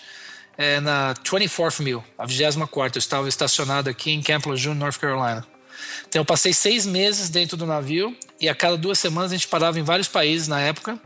[0.56, 5.53] é, na 24th Mil, a 24 Eu estava estacionado aqui em Camp Lejeune, North Carolina.
[6.08, 9.48] Então, eu passei seis meses dentro do navio e a cada duas semanas a gente
[9.48, 10.98] parava em vários países na época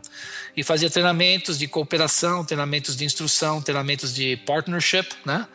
[0.55, 5.47] e fazia treinamentos de cooperação, treinamentos de instrução, treinamentos de partnership, né?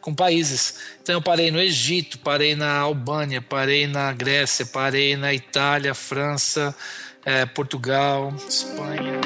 [0.00, 0.74] Com países.
[1.02, 6.74] Então eu parei no Egito, parei na Albânia, parei na Grécia, parei na Itália, França,
[7.24, 9.20] é, Portugal, Espanha.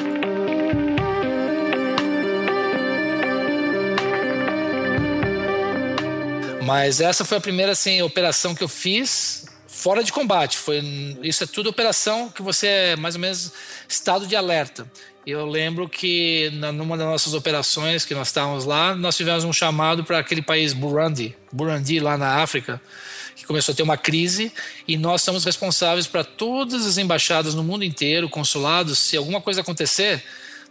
[6.63, 9.42] Mas essa foi a primeira assim, operação que eu fiz
[9.83, 10.57] fora de combate.
[10.57, 10.81] Foi,
[11.21, 13.51] isso é tudo operação que você é mais ou menos
[13.85, 14.89] estado de alerta.
[15.27, 20.05] Eu lembro que numa das nossas operações que nós estávamos lá, nós tivemos um chamado
[20.05, 22.81] para aquele país Burundi, Burundi lá na África,
[23.35, 24.53] que começou a ter uma crise
[24.87, 29.59] e nós somos responsáveis para todas as embaixadas no mundo inteiro, consulados, se alguma coisa
[29.59, 30.23] acontecer,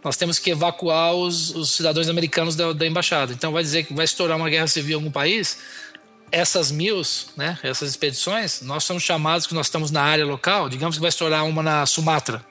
[0.03, 3.31] nós temos que evacuar os, os cidadãos americanos da, da, embaixada.
[3.31, 5.57] Então vai dizer que vai estourar uma guerra civil em algum país,
[6.33, 10.95] essas mils, né, essas expedições, nós somos chamados que nós estamos na área local, digamos
[10.95, 12.43] que vai estourar uma na Sumatra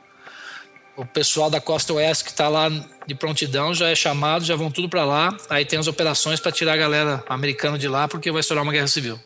[0.97, 2.69] o pessoal da costa oeste que está lá
[3.07, 5.37] de prontidão já é chamado, já vão tudo para lá.
[5.49, 8.73] Aí tem as operações para tirar a galera americana de lá, porque vai estourar uma
[8.73, 9.19] guerra civil.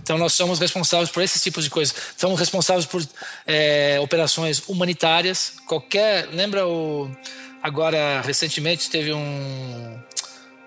[0.00, 1.94] Então nós somos responsáveis por esses tipos de coisas.
[2.16, 3.06] Somos responsáveis por
[3.46, 5.54] é, operações humanitárias.
[5.66, 7.10] Qualquer, lembra o
[7.62, 10.02] agora recentemente teve um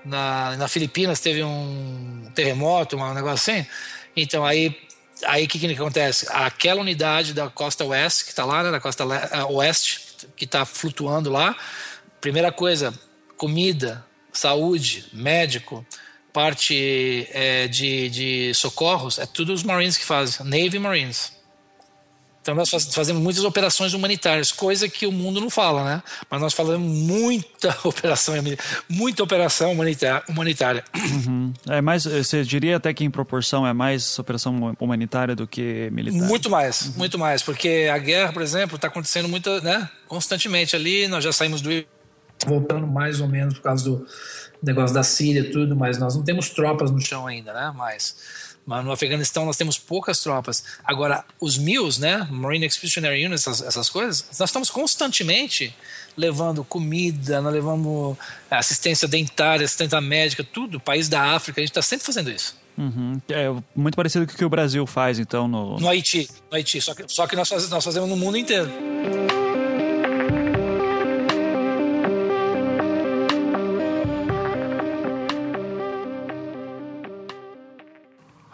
[0.06, 3.68] na, na Filipinas teve um terremoto, um negócio assim.
[4.16, 4.76] Então aí
[5.26, 6.28] aí o que, que acontece?
[6.30, 9.06] Aquela unidade da costa oeste que está lá, né, da costa
[9.50, 11.56] oeste que está flutuando lá.
[12.20, 12.94] Primeira coisa,
[13.38, 15.86] comida, saúde, médico,
[16.34, 21.32] parte é, de, de socorros, é tudo os Marines que fazem, Navy Marines.
[22.46, 26.04] Então nós fazemos muitas operações humanitárias, coisa que o mundo não fala, né?
[26.30, 28.36] Mas nós falamos muita operação,
[28.88, 29.72] muita operação
[30.28, 30.84] humanitária.
[30.96, 31.52] Uhum.
[31.68, 36.28] É mais, você diria até que em proporção é mais operação humanitária do que militar?
[36.28, 36.94] Muito mais, uhum.
[36.98, 39.90] muito mais, porque a guerra, por exemplo, está acontecendo muito, né?
[40.08, 41.72] Constantemente ali, nós já saímos do
[42.46, 44.06] voltando mais ou menos por causa do
[44.62, 47.74] negócio da Síria e tudo, mas nós não temos tropas no chão ainda, né?
[47.76, 48.16] Mas
[48.66, 50.64] Mas no Afeganistão nós temos poucas tropas.
[50.84, 55.76] Agora, os MILs, né, Marine Expeditionary Units, essas, essas coisas, nós estamos constantemente
[56.18, 58.18] levando comida, nós levamos
[58.50, 62.58] assistência dentária, assistência médica, tudo, país da África, a gente está sempre fazendo isso.
[62.78, 63.22] Uhum.
[63.30, 65.80] É muito parecido com o que o Brasil faz, então, no...
[65.80, 68.70] No Haiti, no Haiti, só que, só que nós, faz, nós fazemos no mundo inteiro.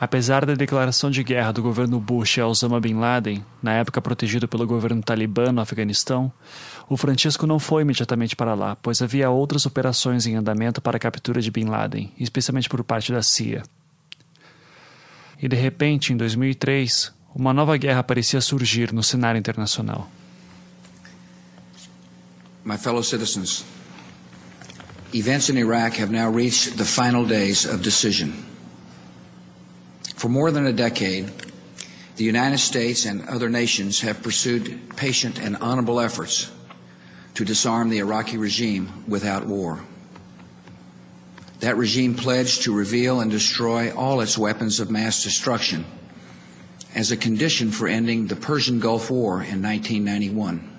[0.01, 4.47] Apesar da declaração de guerra do governo Bush a Osama Bin Laden, na época protegido
[4.47, 6.33] pelo governo talibã no Afeganistão,
[6.89, 10.99] o Francisco não foi imediatamente para lá, pois havia outras operações em andamento para a
[10.99, 13.61] captura de Bin Laden, especialmente por parte da CIA.
[15.39, 20.09] E de repente, em 2003, uma nova guerra parecia surgir no cenário internacional.
[22.65, 23.63] My fellow citizens,
[25.13, 28.50] events in Iraq have now reached the final days of decision.
[30.21, 31.31] For more than a decade,
[32.17, 36.51] the United States and other nations have pursued patient and honorable efforts
[37.33, 39.79] to disarm the Iraqi regime without war.
[41.61, 45.85] That regime pledged to reveal and destroy all its weapons of mass destruction
[46.93, 50.70] as a condition for ending the Persian Gulf War in 1991.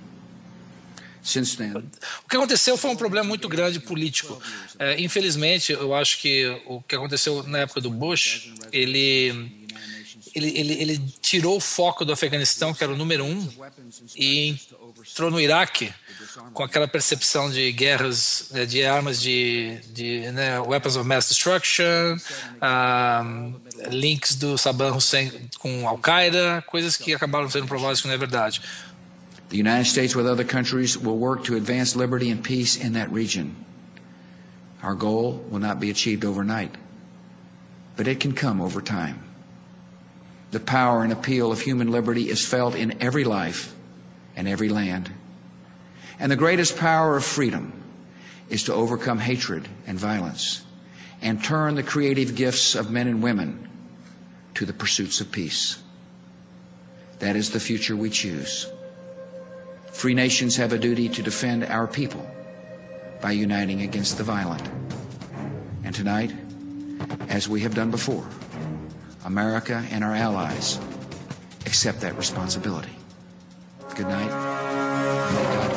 [2.25, 4.41] O que aconteceu foi um problema muito grande político.
[4.79, 9.53] É, infelizmente, eu acho que o que aconteceu na época do Bush, ele,
[10.35, 13.49] ele, ele, ele tirou o foco do Afeganistão, que era o número um,
[14.17, 14.59] e
[15.11, 15.93] entrou no Iraque
[16.53, 22.17] com aquela percepção de guerras, né, de armas de, de né, weapons of mass destruction,
[22.63, 23.55] um,
[23.91, 28.61] links do Saddam Hussein com Al-Qaeda, coisas que acabaram sendo provadas que não é verdade.
[29.53, 33.13] The United States, with other countries, will work to advance liberty and peace in that
[33.13, 33.55] region.
[34.83, 36.75] Our goal will not be achieved overnight,
[37.95, 39.23] but it can come over time.
[40.53, 43.75] The power and appeal of human liberty is felt in every life
[44.37, 45.13] and every land.
[46.19, 47.75] And the greatest power of freedom
[48.49, 50.65] is to overcome hatred and violence
[51.21, 53.69] and turn the creative gifts of men and women
[54.55, 55.83] to the pursuits of peace.
[57.19, 58.72] That is the future we choose.
[59.93, 62.29] Free nations have a duty to defend our people
[63.21, 64.69] by uniting against the violent.
[65.85, 66.33] And tonight,
[67.29, 68.27] as we have done before,
[69.25, 70.81] America and our allies
[71.67, 72.97] accept that responsibility.
[73.95, 75.72] Good night.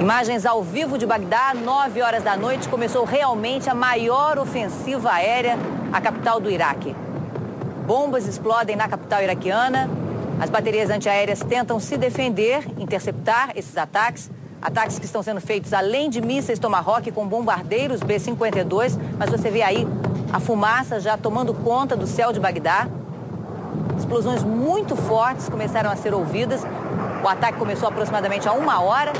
[0.00, 5.58] Imagens ao vivo de Bagdá, 9 horas da noite, começou realmente a maior ofensiva aérea
[5.92, 6.96] à capital do Iraque.
[7.86, 9.90] Bombas explodem na capital iraquiana,
[10.40, 14.30] as baterias antiaéreas tentam se defender, interceptar esses ataques.
[14.62, 19.60] Ataques que estão sendo feitos além de mísseis Tomahawk com bombardeiros B-52, mas você vê
[19.60, 19.86] aí
[20.32, 22.88] a fumaça já tomando conta do céu de Bagdá.
[23.98, 26.62] Explosões muito fortes começaram a ser ouvidas.
[27.22, 29.12] O ataque começou aproximadamente a uma hora,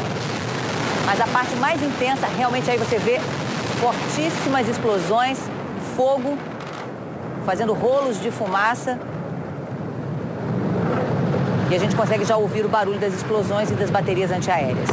[1.10, 3.18] mas a parte mais intensa, realmente aí você vê
[3.80, 5.40] fortíssimas explosões,
[5.96, 6.38] fogo,
[7.44, 8.96] fazendo rolos de fumaça.
[11.68, 14.88] E a gente consegue já ouvir o barulho das explosões e das baterias antiaéreas.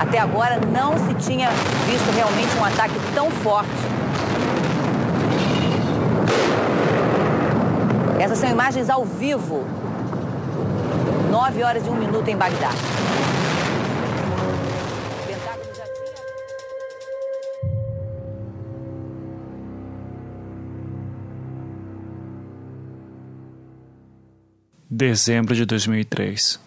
[0.00, 1.50] Até agora não se tinha
[1.84, 3.68] visto realmente um ataque tão forte.
[8.18, 9.62] Essas são imagens ao vivo
[11.36, 12.70] 9 horas e 1 minuto em Bagdá.
[24.88, 26.58] Dezembro de 2003.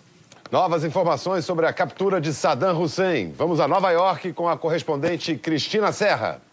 [0.51, 3.34] Novas informações sobre a captura de Saddam Hussein.
[3.36, 6.43] Vamos a Nova York com a correspondente Cristina Serra.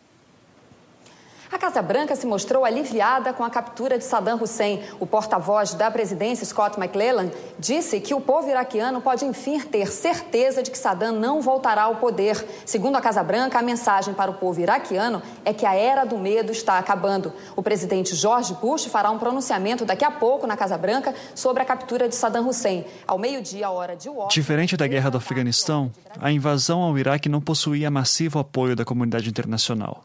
[1.77, 4.81] A Casa Branca se mostrou aliviada com a captura de Saddam Hussein.
[4.99, 10.62] O porta-voz da presidência, Scott McClellan, disse que o povo iraquiano pode enfim ter certeza
[10.62, 12.43] de que Saddam não voltará ao poder.
[12.64, 16.16] Segundo a Casa Branca, a mensagem para o povo iraquiano é que a era do
[16.16, 17.31] medo está acabando.
[17.55, 21.66] O presidente George Bush fará um pronunciamento daqui a pouco na Casa Branca sobre a
[21.66, 22.87] captura de Saddam Hussein.
[23.07, 24.29] Ao meio-dia, hora de Washington.
[24.33, 29.29] Diferente da guerra do Afeganistão, a invasão ao Iraque não possuía massivo apoio da comunidade
[29.29, 30.05] internacional.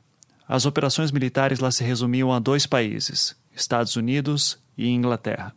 [0.52, 5.54] As operações militares lá se resumiam a dois países, Estados Unidos e Inglaterra.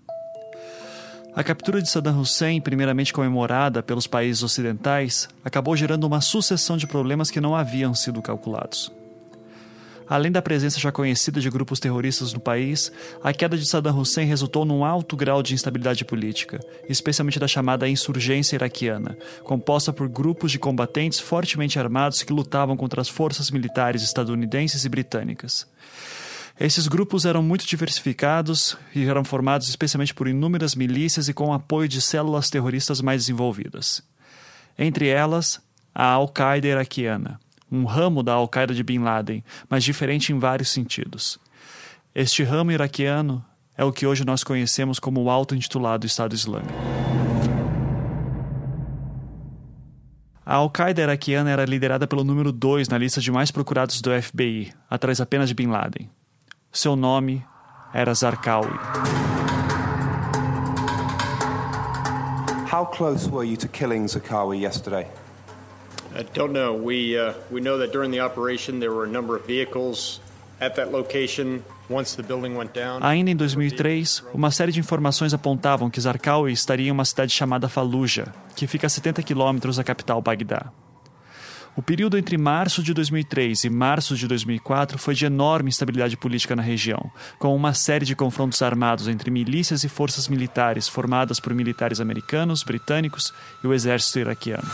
[1.35, 6.87] A captura de Saddam Hussein, primeiramente comemorada pelos países ocidentais, acabou gerando uma sucessão de
[6.87, 8.93] problemas que não haviam sido calculados.
[10.09, 12.93] Além da presença já conhecida de grupos terroristas no país,
[13.23, 17.89] a queda de Saddam Hussein resultou num alto grau de instabilidade política, especialmente da chamada
[17.89, 24.03] insurgência iraquiana, composta por grupos de combatentes fortemente armados que lutavam contra as forças militares
[24.03, 25.67] estadunidenses e britânicas.
[26.59, 31.89] Esses grupos eram muito diversificados e eram formados especialmente por inúmeras milícias e com apoio
[31.89, 34.03] de células terroristas mais desenvolvidas.
[34.79, 35.61] Entre elas,
[35.93, 37.41] a Al-Qaeda iraquiana,
[37.75, 41.39] um ramo da Al-Qaeda de Bin Laden, mas diferente em vários sentidos.
[42.15, 43.45] Este ramo iraquiano
[43.77, 46.73] é o que hoje nós conhecemos como o auto-intitulado Estado Islâmico.
[50.47, 54.73] A Al-Qaeda iraquiana era liderada pelo número 2 na lista de mais procurados do FBI,
[54.89, 56.09] atrás apenas de Bin Laden.
[56.71, 57.45] Seu nome
[57.93, 58.79] era Zarqawi.
[62.71, 65.07] How close were you to killing Zarqawi yesterday?
[66.15, 66.75] I don't know.
[66.75, 70.21] We uh, we know that during the operation there were a number of vehicles
[70.61, 71.63] at that location.
[73.03, 77.69] Ainda em 2003, uma série de informações apontavam que Zarqawi estaria em uma cidade chamada
[77.69, 80.73] Fallujah, que fica a 70 quilômetros da capital Bagdá.
[81.77, 86.57] O período entre março de 2003 e março de 2004 foi de enorme instabilidade política
[86.57, 91.53] na região, com uma série de confrontos armados entre milícias e forças militares formadas por
[91.53, 94.71] militares americanos, britânicos e o exército iraquiano.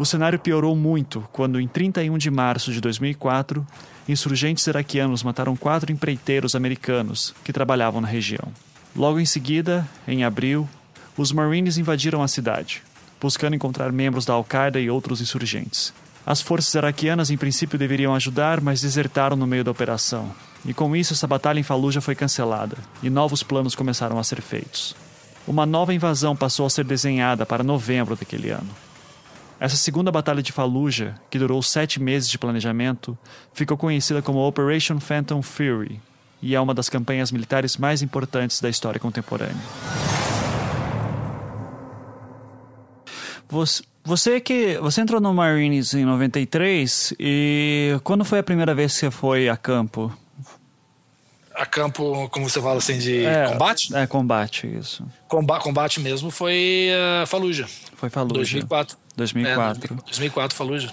[0.00, 3.66] O cenário piorou muito quando, em 31 de março de 2004,
[4.08, 8.48] insurgentes iraquianos mataram quatro empreiteiros americanos que trabalhavam na região.
[8.96, 10.66] Logo em seguida, em abril,
[11.18, 12.82] os Marines invadiram a cidade,
[13.20, 15.92] buscando encontrar membros da Al-Qaeda e outros insurgentes.
[16.24, 20.32] As forças iraquianas, em princípio, deveriam ajudar, mas desertaram no meio da operação.
[20.64, 24.40] E com isso, essa batalha em Fallujah foi cancelada, e novos planos começaram a ser
[24.40, 24.96] feitos.
[25.46, 28.89] Uma nova invasão passou a ser desenhada para novembro daquele ano.
[29.60, 33.16] Essa segunda batalha de Fallujah, que durou sete meses de planejamento,
[33.52, 36.00] ficou conhecida como Operation Phantom Fury
[36.40, 39.62] e é uma das campanhas militares mais importantes da história contemporânea.
[43.50, 48.94] Você, você que você entrou no Marines em 93 e quando foi a primeira vez
[48.94, 50.10] que você foi a campo?
[51.54, 53.94] A campo, como você fala assim, de é, combate?
[53.94, 55.04] É, combate, isso.
[55.28, 56.88] Combate, combate mesmo foi
[57.22, 57.68] uh, Fallujah.
[57.96, 58.36] Foi Fallujah.
[58.36, 58.96] 2004.
[59.16, 59.94] 2004.
[59.94, 60.90] É, 2004, Fallujah.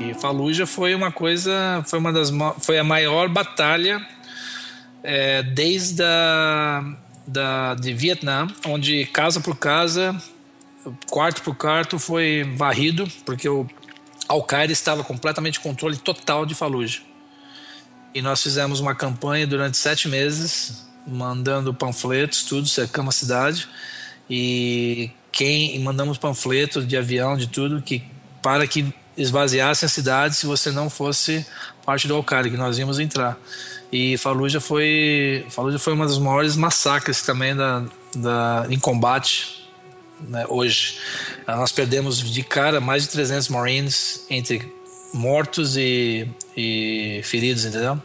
[0.00, 4.06] E Fallujah foi uma coisa, foi uma das, foi a maior batalha
[5.02, 6.84] é, desde a
[7.26, 10.16] da, de Vietnã, onde casa por casa
[11.10, 13.66] quarto por quarto foi varrido, porque o
[14.28, 17.00] Al-Qaeda estava completamente controle total de Fallujah.
[18.14, 23.68] E nós fizemos uma campanha durante sete meses, mandando panfletos, tudo, cercamos a cidade.
[24.28, 28.02] E quem e mandamos panfletos de avião, de tudo, que
[28.42, 31.44] para que esvaziassem a cidade se você não fosse
[31.84, 33.38] parte do Al-Qaeda, que nós íamos entrar.
[33.92, 37.84] E Fallujah foi, Fallujah foi uma das maiores massacres também da,
[38.14, 39.55] da, em combate
[40.20, 40.98] né, hoje.
[41.46, 44.72] Nós perdemos de cara mais de 300 Marines entre
[45.12, 48.00] mortos e, e feridos, entendeu?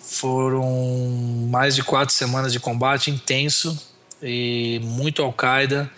[0.00, 3.78] Foram mais de quatro semanas de combate intenso
[4.22, 5.90] e muito Al-Qaeda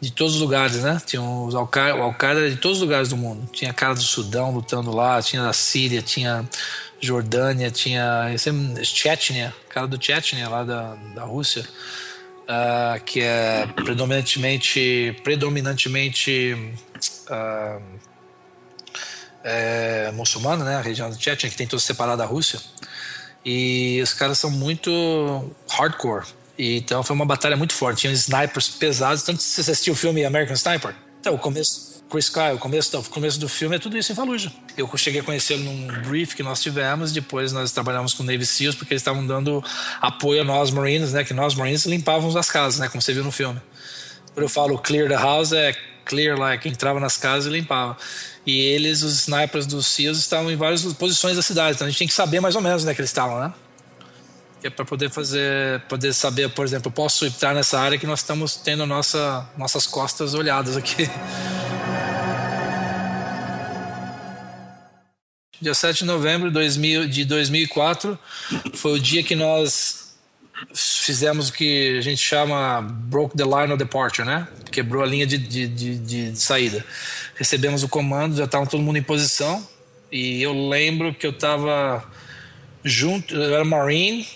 [0.00, 1.00] de todos os lugares, né?
[1.04, 3.48] Tinha os Al-Qaeda Al de todos os lugares do mundo.
[3.52, 6.48] Tinha cara do Sudão lutando lá, tinha da Síria, tinha
[7.00, 11.64] Jordânia, tinha é Chechnya, cara do Chechnya lá da, da Rússia
[12.44, 16.56] uh, que é predominantemente, predominantemente
[17.28, 17.82] uh,
[19.44, 20.76] é, muçulmana, né?
[20.76, 22.58] A região do Chechnya, que tem tudo separado da Rússia.
[23.44, 24.90] E os caras são muito
[25.68, 26.24] hardcore.
[26.56, 28.02] E, então foi uma batalha muito forte.
[28.02, 29.22] Tinha snipers pesados.
[29.22, 33.02] Tanto se você assistiu o filme American Sniper, então o começo Chris Kyle, começo do,
[33.10, 34.52] começo do filme é tudo isso em Fallujah.
[34.76, 38.46] Eu cheguei a conhecê-lo num brief que nós tivemos, depois nós trabalhamos com o Navy
[38.46, 39.64] SEALs, porque eles estavam dando
[40.00, 41.24] apoio a nós Marines, né?
[41.24, 42.88] Que nós Marines limpávamos as casas, né?
[42.88, 43.60] Como você viu no filme.
[44.32, 45.74] Quando eu falo clear the house, é
[46.04, 47.96] clear, like, entrava nas casas e limpava.
[48.46, 51.98] E eles, os snipers dos SEALs, estavam em várias posições da cidade, então a gente
[51.98, 53.52] tem que saber mais ou menos onde é que eles estavam, né?
[54.66, 58.20] é para poder fazer, poder saber, por exemplo, eu posso entrar nessa área que nós
[58.20, 61.08] estamos tendo nossa, nossas costas olhadas aqui.
[65.60, 68.18] Dia 7 de novembro de 2004
[68.74, 70.16] foi o dia que nós
[70.74, 74.48] fizemos o que a gente chama broke the line of departure, né?
[74.70, 76.84] Quebrou a linha de, de, de, de saída.
[77.36, 79.66] Recebemos o comando, já estava todo mundo em posição
[80.10, 82.04] e eu lembro que eu estava
[82.82, 84.26] junto, eu era Marine,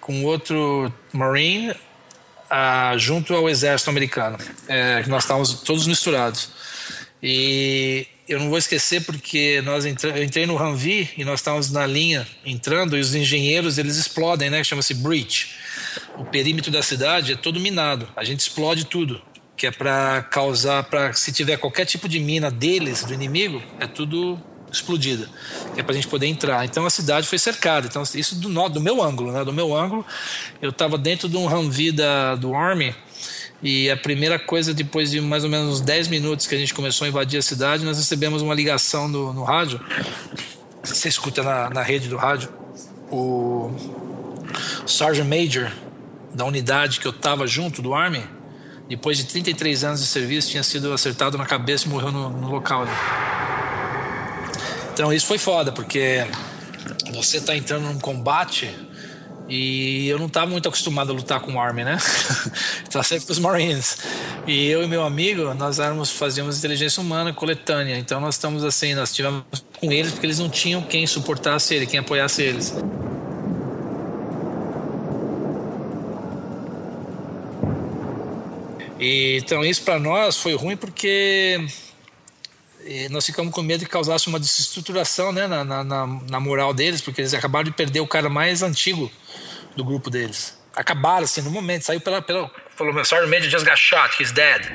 [0.00, 4.38] com outro Marine, uh, junto ao exército americano.
[4.66, 6.50] É, nós estávamos todos misturados.
[7.22, 11.72] E eu não vou esquecer porque nós entra, eu entrei no Humvee e nós estávamos
[11.72, 14.62] na linha entrando e os engenheiros eles explodem, né?
[14.62, 15.50] Chama-se breach.
[16.16, 18.06] O perímetro da cidade é todo minado.
[18.14, 19.20] A gente explode tudo,
[19.56, 23.88] que é para causar, para se tiver qualquer tipo de mina deles, do inimigo, é
[23.88, 24.40] tudo
[24.72, 25.28] explodida,
[25.74, 26.64] que é para a gente poder entrar.
[26.64, 27.88] Então a cidade foi cercada.
[27.88, 29.44] Então isso do, do meu ângulo, né?
[29.44, 30.06] Do meu ângulo,
[30.62, 32.94] eu estava dentro de um Humvee da, do Army
[33.62, 36.72] e a primeira coisa, depois de mais ou menos uns 10 minutos que a gente
[36.72, 39.80] começou a invadir a cidade, nós recebemos uma ligação no, no rádio.
[40.82, 42.48] Você escuta na, na rede do rádio.
[43.10, 43.70] O
[44.86, 45.70] Sergeant Major
[46.34, 48.24] da unidade que eu estava junto do Army,
[48.88, 52.48] depois de 33 anos de serviço, tinha sido acertado na cabeça e morreu no, no
[52.48, 52.86] local.
[52.86, 52.92] Né?
[54.94, 56.26] Então isso foi foda, porque
[57.12, 58.74] você está entrando num combate
[59.50, 61.98] e eu não estava muito acostumado a lutar com o Army, né?
[62.86, 63.98] Estava sempre com os Marines.
[64.46, 67.98] E eu e meu amigo, nós éramos, fazíamos inteligência humana coletânea.
[67.98, 69.42] Então nós estamos assim, nós tivemos
[69.80, 72.72] com eles porque eles não tinham quem suportasse ele, quem apoiasse eles.
[79.00, 81.66] E, então isso para nós foi ruim porque
[83.10, 87.20] nós ficamos com medo que causasse uma desestruturação né, na, na, na, moral deles, porque
[87.20, 89.10] eles acabaram de perder o cara mais antigo
[89.76, 90.58] do grupo deles.
[90.74, 92.22] Acabaram assim, no momento, saiu pela.
[92.22, 94.70] pela falou: Sorry, Major just got shot, he's dead.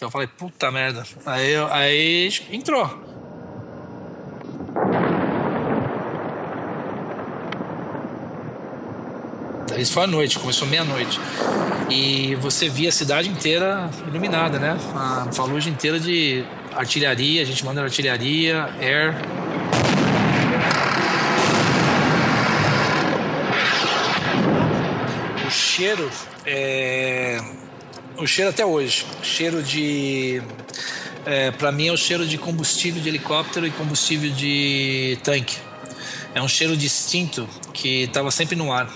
[0.00, 1.04] Então eu falei, puta merda.
[1.26, 3.09] Aí, aí entrou.
[9.80, 11.18] Isso foi à noite, começou meia-noite.
[11.88, 14.78] E você via a cidade inteira iluminada, né?
[14.94, 19.16] A faluja inteira de artilharia, a gente manda artilharia, air.
[25.46, 26.10] O cheiro
[26.44, 27.40] é.
[28.18, 29.06] O cheiro até hoje.
[29.22, 30.42] Cheiro de.
[31.24, 35.56] É, para mim é o cheiro de combustível de helicóptero e combustível de tanque.
[36.34, 38.88] É um cheiro distinto que estava sempre no ar.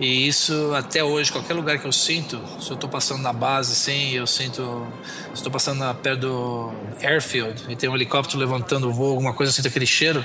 [0.00, 3.72] E isso até hoje, qualquer lugar que eu sinto, se eu estou passando na base,
[3.72, 4.86] assim, eu sinto.
[5.32, 9.50] Estou passando na, perto do airfield e tem um helicóptero levantando o voo, alguma coisa,
[9.50, 10.24] eu sinto aquele cheiro,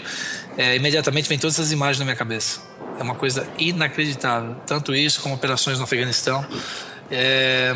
[0.58, 2.62] é, imediatamente vem todas essas imagens na minha cabeça.
[3.00, 4.56] É uma coisa inacreditável.
[4.66, 6.46] Tanto isso como operações no Afeganistão.
[7.12, 7.76] É,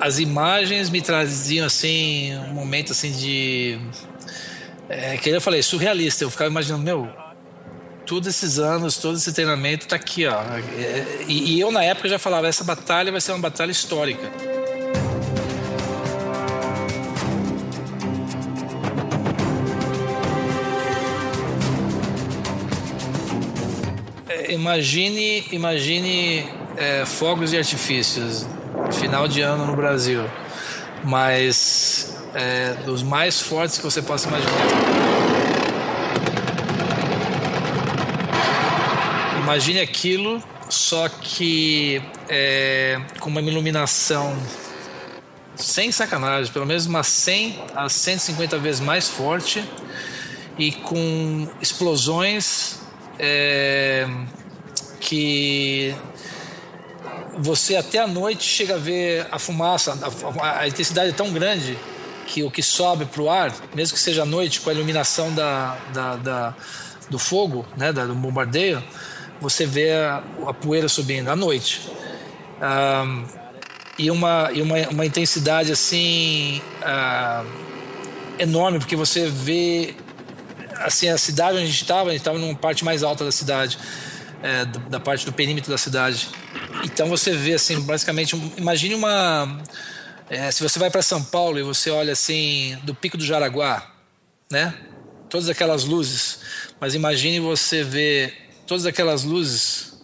[0.00, 3.78] as imagens me traziam assim um momento assim de
[4.88, 6.24] é, que eu falei surrealista.
[6.24, 7.08] Eu ficava imaginando, meu,
[8.06, 10.40] todos esses anos, todo esse treinamento tá aqui, ó.
[11.26, 14.30] E, e eu na época já falava, essa batalha vai ser uma batalha histórica.
[24.28, 28.46] É, imagine, imagine é, fogos e artifícios,
[28.92, 30.22] final de ano no Brasil,
[31.02, 35.25] mas é, dos mais fortes que você possa imaginar.
[39.46, 44.36] Imagine aquilo, só que é, com uma iluminação
[45.54, 49.64] sem sacanagem, pelo menos umas 100 a 150 vezes mais forte
[50.58, 52.80] e com explosões
[53.20, 54.08] é,
[54.98, 55.94] que
[57.38, 59.96] você até a noite chega a ver a fumaça,
[60.40, 61.78] a, a intensidade é tão grande
[62.26, 65.32] que o que sobe para o ar, mesmo que seja à noite, com a iluminação
[65.32, 66.54] da, da, da
[67.08, 68.82] do fogo, né, do bombardeio,
[69.40, 71.88] você vê a, a poeira subindo à noite.
[73.98, 76.60] E uma, e uma, uma intensidade assim
[78.38, 79.94] enorme, porque você vê
[80.80, 83.32] assim, a cidade onde a gente estava, a gente estava numa parte mais alta da
[83.32, 83.78] cidade,
[84.42, 86.28] é, da parte do perímetro da cidade.
[86.84, 89.60] Então você vê assim, basicamente, imagine uma.
[90.28, 93.90] É, se você vai para São Paulo e você olha assim do Pico do Jaraguá,
[94.50, 94.74] né?
[95.28, 96.40] Todas aquelas luzes,
[96.80, 99.94] mas imagine você ver todas aquelas luzes,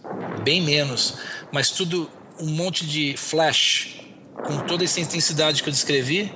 [0.42, 1.14] bem menos,
[1.50, 2.08] mas tudo
[2.40, 4.00] um monte de flash
[4.44, 6.32] com toda essa intensidade que eu descrevi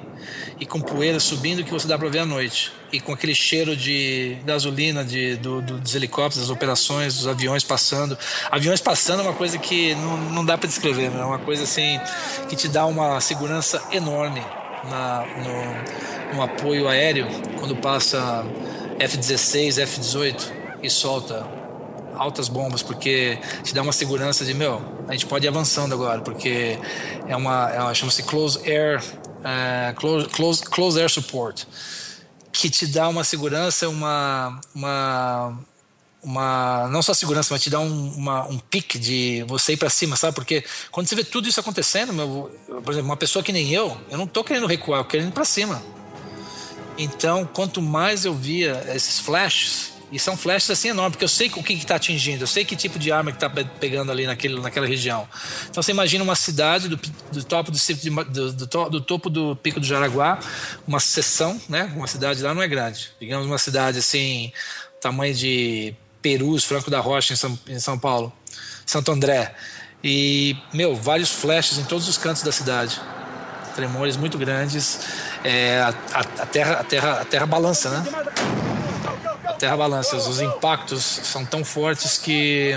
[0.59, 3.77] e com poeira subindo que você dá para ver à noite e com aquele cheiro
[3.77, 8.17] de gasolina de, do, do, dos helicópteros, das operações, dos aviões passando.
[8.51, 11.21] Aviões passando é uma coisa que não, não dá para descrever, né?
[11.21, 12.01] é uma coisa assim
[12.49, 14.41] que te dá uma segurança enorme
[14.85, 15.25] na,
[16.31, 17.27] no, no apoio aéreo
[17.59, 18.45] quando passa
[18.99, 20.53] F-16, F-18
[20.83, 21.56] e solta
[22.17, 26.21] altas bombas, porque te dá uma segurança de, meu, a gente pode ir avançando agora,
[26.21, 26.79] porque
[27.29, 31.67] é uma, é uma chama-se Close Air, uh, close, close, close Air Support,
[32.53, 35.59] que te dá uma segurança, uma, uma
[36.27, 39.89] uma não só segurança, mas te dá um, uma, um pique de você ir para
[39.89, 40.35] cima, sabe?
[40.35, 42.51] Porque quando você vê tudo isso acontecendo, meu,
[42.83, 45.33] por exemplo, uma pessoa que nem eu, eu não tô querendo recuar, eu querendo ir
[45.33, 45.81] para cima.
[46.99, 51.49] Então, quanto mais eu via esses flashes, e são flashes assim enormes, porque eu sei
[51.49, 54.61] o que está atingindo, eu sei que tipo de arma que está pegando ali naquele,
[54.61, 55.29] naquela região.
[55.69, 59.81] Então você imagina uma cidade do, do topo do, do, do, do, topo do Pico
[59.81, 60.39] do Jaraguá,
[60.87, 61.93] uma seção, né?
[61.97, 63.11] Uma cidade lá não é grande.
[63.21, 64.53] Digamos uma cidade assim,
[65.01, 68.33] tamanho de Perus, Franco da Rocha, em São, em São Paulo,
[68.85, 69.55] Santo André.
[70.05, 73.01] E, meu, vários flashes em todos os cantos da cidade.
[73.75, 75.01] Tremores muito grandes.
[75.43, 78.76] É, a, a, terra, a, terra, a terra balança, né?
[79.59, 80.17] Terra balança.
[80.17, 82.73] Os impactos são tão fortes que.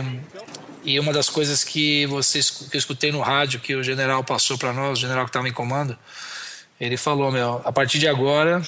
[0.83, 4.57] E uma das coisas que, vocês, que eu escutei no rádio que o general passou
[4.57, 5.97] para nós, o general que estava em comando,
[6.79, 8.61] ele falou: meu, a partir de agora,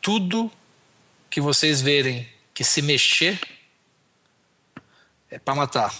[0.00, 0.50] tudo
[1.28, 3.38] que vocês verem que se mexer
[5.30, 5.92] é para matar.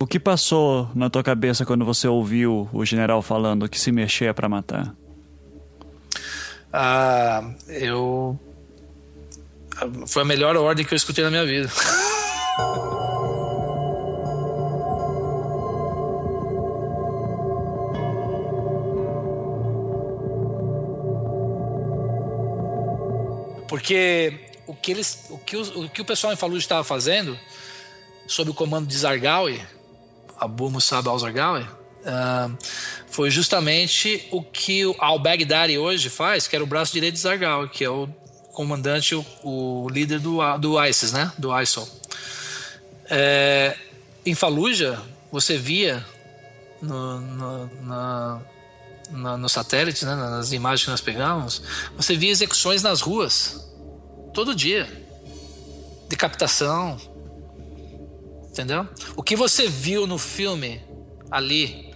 [0.00, 4.24] O que passou na tua cabeça quando você ouviu o general falando que se mexer
[4.24, 4.94] é para matar?
[6.72, 8.40] Ah, eu
[10.06, 11.70] foi a melhor ordem que eu escutei na minha vida.
[23.68, 27.38] Porque o que, eles, o, que o, o que o pessoal em Fallujah estava fazendo,
[28.26, 29.60] sob o comando de Zargawi,
[30.38, 32.58] Abu Musab al-Zargawi, uh,
[33.08, 37.68] foi justamente o que o al-Baghdadi hoje faz, que era o braço direito de Zargawi,
[37.70, 38.08] que é o
[38.52, 41.32] comandante, o, o líder do, do ISIS, né?
[41.38, 41.88] do ISIL.
[43.10, 43.76] É,
[44.24, 45.00] em Fallujah,
[45.30, 46.04] você via
[46.80, 48.40] no, no, na,
[49.10, 51.62] na, no satélite, né, nas imagens que nós pegamos,
[51.96, 53.68] você via execuções nas ruas
[54.32, 54.88] todo dia.
[56.08, 56.98] Decapitação.
[58.50, 58.86] Entendeu?
[59.16, 60.82] O que você viu no filme
[61.30, 61.94] ali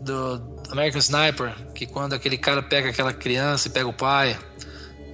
[0.00, 4.38] do American Sniper, que quando aquele cara pega aquela criança e pega o pai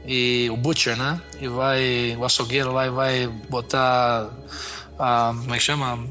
[0.07, 1.21] e o butcher, né?
[1.41, 4.31] E vai o açougueiro lá e vai botar
[4.99, 6.05] a como é que chama?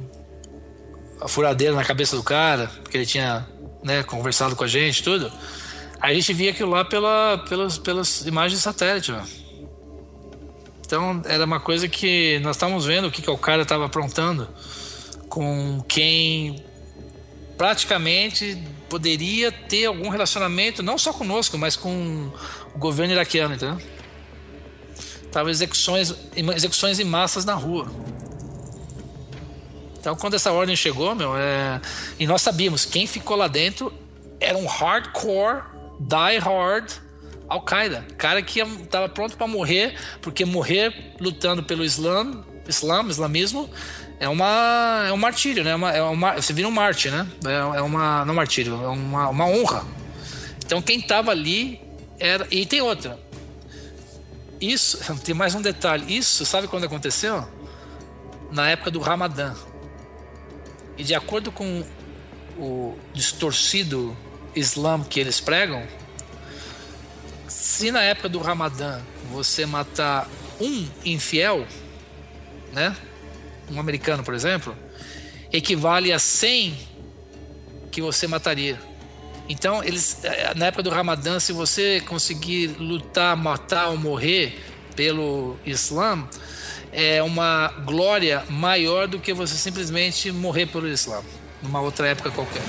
[1.22, 3.46] A furadeira na cabeça do cara, porque ele tinha,
[3.84, 5.32] né, conversado com a gente, tudo.
[6.00, 9.28] A gente via aquilo lá pela, pelas, pelas imagens satélite, mano.
[10.86, 14.48] Então era uma coisa que nós estávamos vendo o que, que o cara estava aprontando
[15.28, 16.64] com quem
[17.58, 18.58] praticamente
[18.90, 22.32] poderia ter algum relacionamento, não só conosco, mas com
[22.80, 23.78] governo iraquiano, entendeu?
[25.32, 26.16] Tava execuções,
[26.56, 27.88] execuções em massas na rua.
[30.00, 31.80] Então, quando essa ordem chegou, meu, é...
[32.18, 33.94] e nós sabíamos quem ficou lá dentro
[34.40, 35.64] era um hardcore,
[36.00, 36.90] die hard
[37.50, 43.70] Al-Qaeda, cara que estava pronto para morrer, porque morrer lutando pelo Islã, Islã, islamismo,
[44.20, 45.72] é uma é um martírio, né?
[45.72, 47.28] É uma, é uma, você vira um mártir, né?
[47.46, 49.84] É, é uma não martírio, é uma, uma honra.
[50.64, 51.82] Então quem estava ali
[52.20, 53.20] era e tem outra.
[54.60, 56.16] Isso tem mais um detalhe.
[56.16, 57.48] Isso sabe quando aconteceu?
[58.52, 59.56] Na época do Ramadã.
[60.98, 61.86] E de acordo com
[62.58, 64.18] o distorcido
[64.54, 65.88] Islã que eles pregam,
[67.48, 69.02] se na época do Ramadã
[69.32, 70.28] você matar
[70.60, 71.66] um infiel,
[72.74, 72.96] né?
[73.72, 74.76] Um americano, por exemplo,
[75.54, 76.78] equivale a 100
[77.92, 78.89] que você mataria.
[79.50, 84.64] Então, eles eh, na época do Ramadã, se você conseguir lutar, matar ou morrer
[84.96, 86.24] pelo Islã,
[86.92, 91.22] é uma glória maior do que você simplesmente morrer pelo Islã,
[91.64, 92.62] numa outra época qualquer.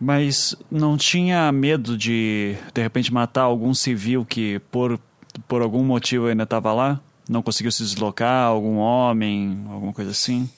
[0.00, 4.98] Mas não tinha medo de, de repente, matar algum civil que, por,
[5.46, 7.00] por algum motivo, ainda estava lá?
[7.28, 8.48] Não conseguiu se deslocar?
[8.48, 9.64] Algum homem?
[9.70, 10.50] Alguma coisa assim?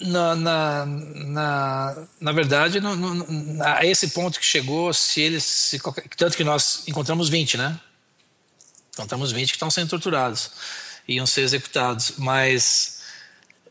[0.00, 5.42] Na, na, na, na verdade, no, no, a esse ponto que chegou, se eles.
[5.42, 5.80] Se,
[6.16, 7.78] tanto que nós encontramos 20, né?
[8.94, 10.50] Encontramos 20 que estão sendo torturados.
[11.06, 12.14] Iam ser executados.
[12.18, 12.98] Mas.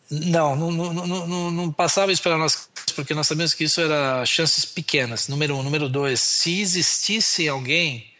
[0.10, 2.68] Não, não, não, não, não passava isso para nós
[2.98, 5.28] porque nós sabemos que isso era chances pequenas.
[5.28, 5.64] Número um.
[5.64, 8.12] Número dois, se existisse alguém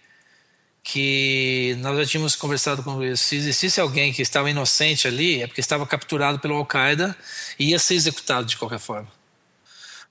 [0.90, 5.48] que nós já tínhamos conversado com isso, se existisse alguém que estava inocente ali, é
[5.48, 7.14] porque estava capturado pelo Al-Qaeda
[7.60, 9.12] e ia ser executado de qualquer forma.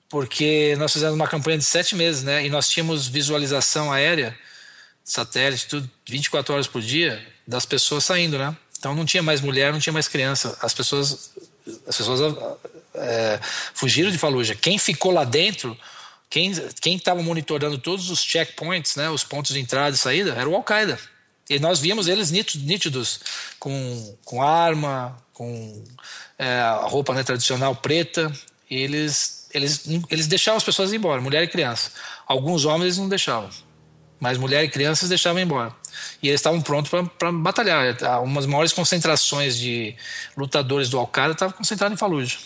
[0.07, 2.45] Porque nós fizemos uma campanha de sete meses, né?
[2.45, 4.37] E nós tínhamos visualização aérea
[5.03, 8.55] satélite, tudo, 24 horas por dia, das pessoas saindo, né?
[8.77, 10.55] Então não tinha mais mulher, não tinha mais criança.
[10.61, 11.31] As pessoas,
[11.87, 12.35] as pessoas
[12.93, 13.39] é,
[13.73, 14.55] fugiram de Fallujah.
[14.55, 15.75] Quem ficou lá dentro,
[16.29, 20.55] quem estava monitorando todos os checkpoints, né, os pontos de entrada e saída, era o
[20.55, 20.99] Al-Qaeda.
[21.49, 23.21] E nós víamos eles nítidos,
[23.57, 25.83] com, com arma, com
[26.37, 28.31] é, roupa né, tradicional preta.
[28.69, 31.91] Eles, eles, eles deixavam as pessoas ir embora, mulher e criança.
[32.27, 33.49] Alguns homens não deixavam,
[34.19, 35.73] mas mulher e crianças deixavam embora.
[36.21, 37.95] E eles estavam prontos para batalhar.
[38.21, 39.95] Umas maiores concentrações de
[40.35, 42.37] lutadores do Al-Qaeda estavam concentradas em Fallujah.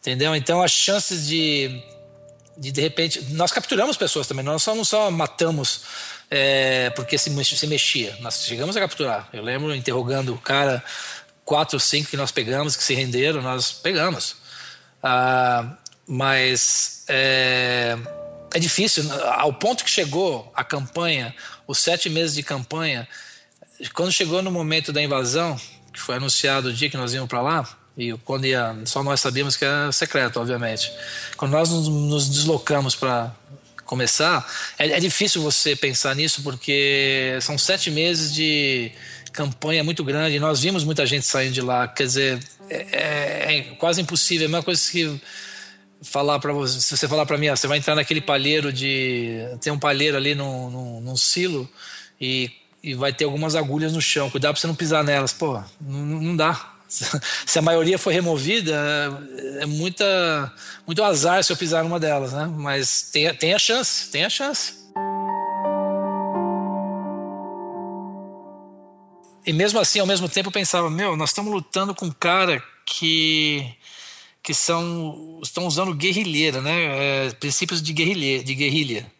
[0.00, 0.34] Entendeu?
[0.34, 1.80] Então as chances de
[2.56, 5.82] de de repente nós capturamos pessoas também nós só não só matamos
[6.30, 8.16] é, porque se, se mexia.
[8.20, 9.28] Nós chegamos a capturar.
[9.32, 10.82] Eu lembro interrogando o cara
[11.44, 14.36] quatro ou cinco que nós pegamos que se renderam nós pegamos.
[15.02, 15.76] Ah,
[16.06, 17.96] mas é,
[18.54, 21.34] é difícil ao ponto que chegou a campanha
[21.66, 23.06] os sete meses de campanha
[23.92, 25.60] quando chegou no momento da invasão
[25.92, 29.20] que foi anunciado o dia que nós íamos para lá e quando ia, só nós
[29.20, 30.92] sabíamos que era secreto, obviamente.
[31.36, 33.34] Quando nós nos, deslocamos para
[33.86, 34.46] começar,
[34.78, 38.92] é, é, difícil você pensar nisso porque são sete meses de
[39.32, 40.38] campanha muito grande.
[40.38, 41.88] Nós vimos muita gente saindo de lá.
[41.88, 42.38] Quer dizer,
[42.68, 44.44] é, é, é quase impossível.
[44.44, 45.18] É a mesma coisa que
[46.02, 49.38] falar para você, se você falar para mim, ah, você vai entrar naquele palheiro de
[49.62, 51.66] tem um palheiro ali num, num, num silo
[52.20, 52.50] e,
[52.82, 54.28] e vai ter algumas agulhas no chão.
[54.28, 55.32] Cuidado para você não pisar nelas.
[55.32, 56.75] Pô, não, não dá
[57.46, 58.74] se a maioria for removida,
[59.60, 60.52] é muita,
[60.86, 62.46] muito azar se eu pisar numa delas, né?
[62.46, 64.74] Mas tem, tem a chance, tem a chance.
[69.44, 72.62] E mesmo assim, ao mesmo tempo, eu pensava, meu, nós estamos lutando com um cara
[72.84, 73.76] que
[74.42, 77.26] que são estão usando guerrilheira, né?
[77.26, 79.12] É, princípios de guerrilha, de guerrilha.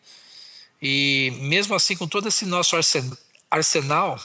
[0.80, 2.76] E mesmo assim, com todo esse nosso
[3.50, 4.20] arsenal,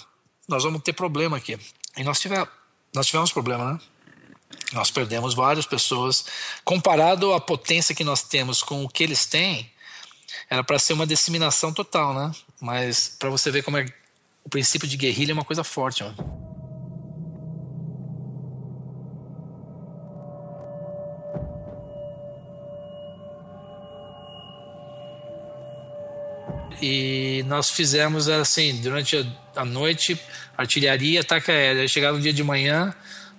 [0.47, 1.57] nós vamos ter problema aqui.
[1.97, 2.47] E nós tivemos
[2.93, 3.79] nós tivemos problema, né?
[4.73, 6.25] Nós perdemos várias pessoas.
[6.63, 9.71] Comparado à potência que nós temos com o que eles têm,
[10.49, 12.31] era para ser uma disseminação total, né?
[12.59, 13.85] Mas para você ver como é
[14.43, 16.50] o princípio de guerrilha é uma coisa forte, mano.
[26.79, 30.19] E nós fizemos assim, durante a noite,
[30.57, 31.81] artilharia, ataque aéreo.
[31.81, 32.93] Aí chegava no dia de manhã,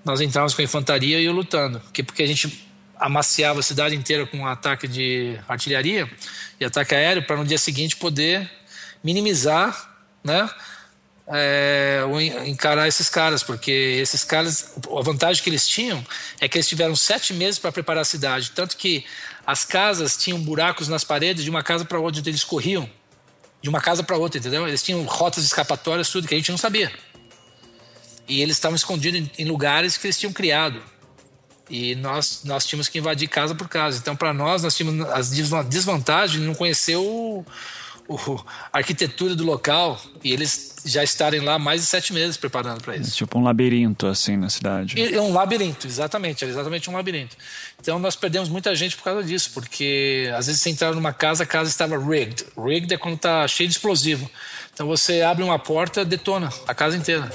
[0.05, 1.81] nós entrávamos com a infantaria e eu lutando.
[1.81, 2.69] Porque, porque a gente
[2.99, 6.09] amaciava a cidade inteira com um ataque de artilharia
[6.61, 8.49] e ataque aéreo para no dia seguinte poder
[9.03, 9.91] minimizar,
[10.23, 10.49] né?
[11.35, 12.03] É,
[12.47, 16.05] encarar esses caras, porque esses caras, a vantagem que eles tinham
[16.41, 19.05] é que eles tiveram sete meses para preparar a cidade, tanto que
[19.47, 22.91] as casas tinham buracos nas paredes de uma casa para outra, onde eles corriam
[23.63, 24.67] de uma casa para outra, entendeu?
[24.67, 26.93] Eles tinham rotas escapatórias, tudo que a gente não sabia.
[28.27, 30.83] E eles estavam escondidos em, lugares que eles tinham criado.
[31.71, 33.99] E nós, nós tínhamos que invadir casa por casa.
[33.99, 37.45] Então, para nós, nós tínhamos as desvantagens de não conhecer o,
[38.09, 38.17] o,
[38.73, 42.97] a arquitetura do local e eles já estarem lá mais de sete meses preparando para
[42.97, 43.11] isso.
[43.11, 45.01] É tipo um labirinto, assim, na cidade.
[45.01, 46.45] É um labirinto, exatamente.
[46.45, 47.37] Era exatamente um labirinto.
[47.81, 51.45] Então nós perdemos muita gente por causa disso, porque às vezes você entrava numa casa,
[51.45, 52.45] a casa estava rigged.
[52.57, 54.29] Rigged é quando está cheio de explosivo.
[54.75, 57.31] Então você abre uma porta, detona a casa inteira.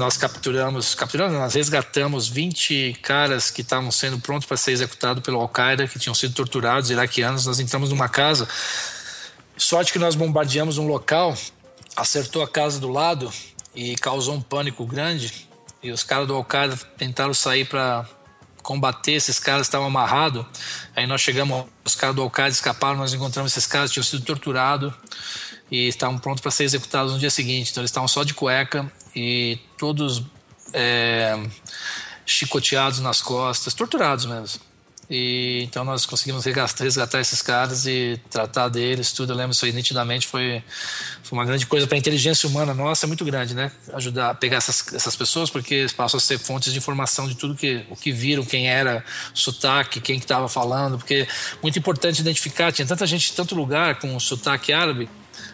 [0.00, 5.38] Nós capturamos, capturamos, nós resgatamos 20 caras que estavam sendo prontos para ser executados pelo
[5.38, 7.44] Al-Qaeda, que tinham sido torturados, iraquianos.
[7.44, 8.48] Nós entramos numa casa.
[9.58, 11.36] Sorte que nós bombardeamos um local,
[11.94, 13.30] acertou a casa do lado
[13.74, 15.46] e causou um pânico grande.
[15.82, 18.06] E os caras do Al-Qaeda tentaram sair para
[18.62, 20.46] combater esses caras estavam amarrados.
[20.96, 24.94] Aí nós chegamos, os caras do Al-Qaeda escaparam, nós encontramos esses caras, tinham sido torturados
[25.70, 27.70] e estavam prontos para ser executados no dia seguinte.
[27.70, 30.22] Então eles estavam só de cueca e todos
[30.72, 31.38] é,
[32.26, 34.70] chicoteados nas costas, torturados mesmo.
[35.10, 39.32] E então nós conseguimos resgatar, esses caras e tratar deles, tudo.
[39.32, 40.24] Eu lembro isso aí nitidamente.
[40.24, 40.62] Foi,
[41.24, 43.72] foi uma grande coisa para a inteligência humana nossa, é muito grande, né?
[43.94, 47.56] Ajudar a pegar essas, essas pessoas, porque passam a ser fontes de informação de tudo
[47.56, 49.04] que, o que viram, quem era,
[49.34, 51.26] sotaque, quem estava falando, porque
[51.60, 52.70] muito importante identificar.
[52.70, 55.10] Tinha tanta gente em tanto lugar com sotaque árabe,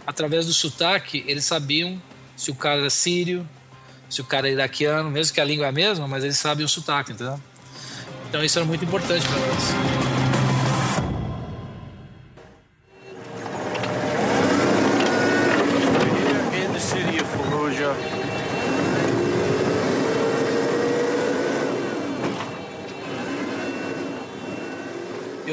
[0.06, 2.00] através do sotaque, eles sabiam
[2.36, 3.48] se o cara era sírio,
[4.08, 6.64] se o cara é iraquiano, mesmo que a língua é a mesma, mas eles sabem
[6.64, 7.40] o sotaque, entendeu?
[8.28, 10.06] Então isso era muito importante para nós.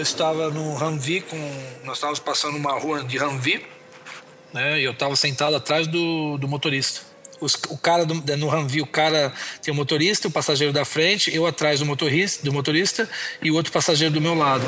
[0.03, 1.37] estava no Humvee com.
[1.83, 3.65] Nós estávamos passando uma rua de Humvee,
[4.53, 4.79] né?
[4.79, 7.01] E eu estava sentado atrás do, do motorista.
[7.41, 11.35] Os, o cara do, no Humvee, o cara tem o motorista, o passageiro da frente,
[11.35, 13.09] eu atrás do motorista, do motorista
[13.41, 14.63] e o outro passageiro do meu lado.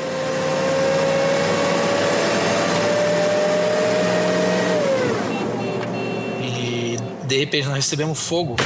[6.42, 8.56] E de repente nós recebemos fogo.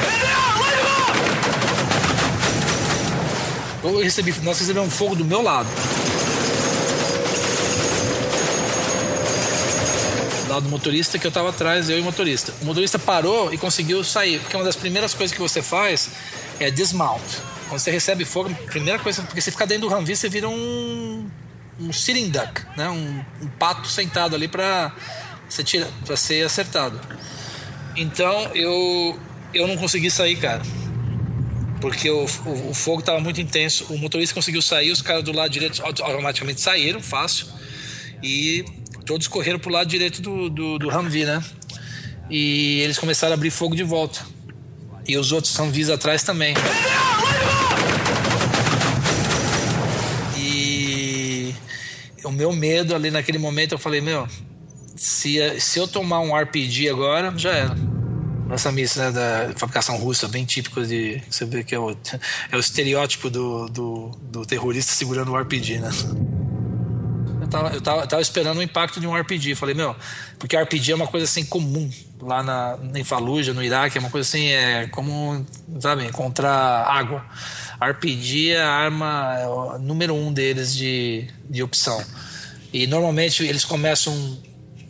[3.83, 5.69] Eu recebi, nós recebemos fogo do meu lado.
[10.61, 12.53] Do motorista que eu estava atrás, eu e o motorista.
[12.61, 16.11] O motorista parou e conseguiu sair, porque uma das primeiras coisas que você faz
[16.59, 17.23] é dismount.
[17.69, 20.49] Quando você recebe fogo, a primeira coisa, porque você fica dentro do Humvee, você vira
[20.49, 21.31] um
[21.79, 22.91] um sitting duck, né?
[22.91, 24.93] Um, um pato sentado ali para
[25.49, 27.01] você tira, para ser acertado.
[27.97, 29.19] Então eu
[29.55, 30.63] eu não consegui sair, cara
[31.81, 33.87] porque o, o, o fogo estava muito intenso.
[33.89, 37.47] O motorista conseguiu sair, os caras do lado direito automaticamente saíram, fácil,
[38.23, 38.65] e
[39.05, 41.43] todos correram para o lado direito do, do, do Humvee, né?
[42.29, 44.25] E eles começaram a abrir fogo de volta.
[45.07, 46.55] E os outros Humvees atrás também.
[50.37, 51.55] E
[52.23, 54.29] o meu medo ali naquele momento, eu falei, meu,
[54.95, 57.77] se, se eu tomar um RPG agora, já era
[58.51, 61.23] essa missa né, da fabricação russa, bem típico de.
[61.31, 65.79] Você vê que é o, é o estereótipo do, do, do terrorista segurando o RPG,
[65.79, 65.91] né?
[67.51, 69.55] Tava, eu, tava, tava esperando o impacto de um RPG.
[69.55, 69.97] Falei, meu,
[70.39, 71.91] porque RPG é uma coisa assim comum
[72.21, 75.45] lá na, em Fallujah, no Iraque, é uma coisa assim, é como,
[75.81, 77.25] sabe, encontrar água.
[77.81, 82.03] RPG é a arma é número um deles de, de opção.
[82.73, 84.15] E normalmente eles começam,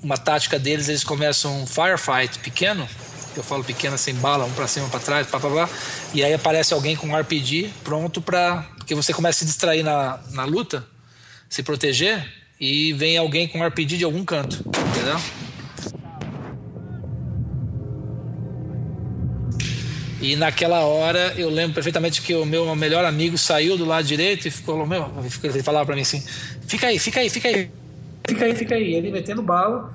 [0.02, 2.86] uma tática deles, eles começam um firefight pequeno,
[3.36, 5.68] eu falo pequena sem bala, um para cima, para trás, pá, pá, pá,
[6.12, 9.84] e aí aparece alguém com um RPG pronto para porque você começa a se distrair
[9.84, 10.84] na, na luta,
[11.48, 15.16] se proteger e vem alguém com RPG de algum canto, entendeu?
[20.20, 24.46] E naquela hora eu lembro perfeitamente que o meu melhor amigo saiu do lado direito
[24.46, 25.11] e ficou, meu,
[25.42, 26.22] ele falava para mim assim:
[26.66, 27.70] "Fica aí, fica aí, fica aí.
[28.28, 28.94] Fica aí, fica aí".
[28.94, 29.90] Ele metendo bala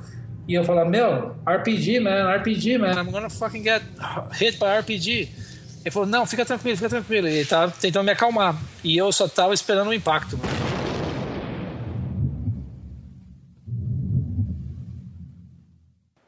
[0.48, 3.84] e eu falar, meu, RPG, man, RPG, man, I'm gonna fucking get
[4.32, 5.30] hit by RPG.
[5.84, 7.28] Ele falou, não, fica tranquilo, fica tranquilo.
[7.28, 8.56] Ele tava tentando me acalmar.
[8.84, 10.65] E eu só tava esperando o impacto, mano.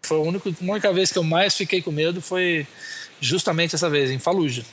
[0.07, 2.65] Foi a única, a única vez que eu mais fiquei com medo foi
[3.19, 4.63] justamente essa vez, em Fallujah.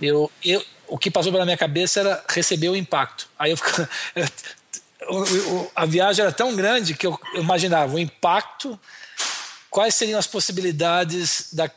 [0.00, 3.28] Eu, eu, o que passou pela minha cabeça era receber o impacto.
[3.38, 3.58] Aí eu
[5.76, 8.80] a viagem era tão grande que eu imaginava o impacto,
[9.68, 11.70] quais seriam as possibilidades da,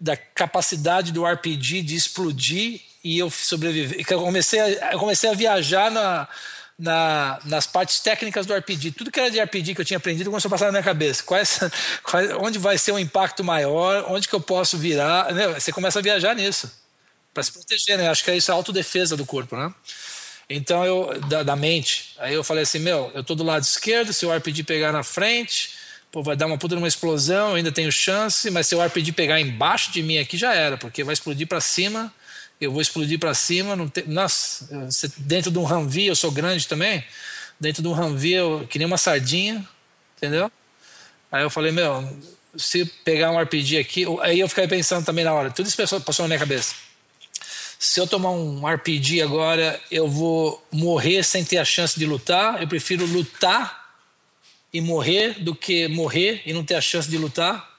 [0.00, 4.04] da capacidade do RPG de explodir e eu sobreviver.
[4.10, 6.26] Eu comecei a, eu comecei a viajar na,
[6.78, 8.92] na, nas partes técnicas do RPG.
[8.92, 11.22] Tudo que era de RPG que eu tinha aprendido começou a passar na minha cabeça.
[11.22, 11.60] Quais,
[12.02, 14.04] quais, onde vai ser um impacto maior?
[14.08, 15.32] Onde que eu posso virar?
[15.32, 15.48] Né?
[15.48, 16.70] Você começa a viajar nisso
[17.32, 18.08] para se proteger, né?
[18.08, 19.72] Acho que é isso a autodefesa do corpo, né?
[20.48, 24.12] Então eu da, da, mente, aí eu falei assim, meu, eu tô do lado esquerdo,
[24.12, 25.70] se o RPG pegar na frente,
[26.12, 29.12] pô, vai dar uma puta uma explosão, eu ainda tenho chance, mas se o RPG
[29.12, 32.12] pegar embaixo de mim aqui já era, porque vai explodir para cima,
[32.60, 34.86] eu vou explodir para cima, não tem, nossa,
[35.18, 37.04] dentro de um Humvee, eu sou grande também,
[37.58, 39.66] dentro de um Humvee, eu, que nem uma sardinha,
[40.16, 40.50] entendeu?
[41.30, 42.16] Aí eu falei, meu,
[42.56, 46.24] se pegar um RPG aqui, aí eu fiquei pensando também na hora, tudo isso passou
[46.24, 46.74] na minha cabeça
[47.84, 52.60] se eu tomar um RPG agora, eu vou morrer sem ter a chance de lutar.
[52.62, 53.84] Eu prefiro lutar
[54.72, 57.73] e morrer do que morrer e não ter a chance de lutar.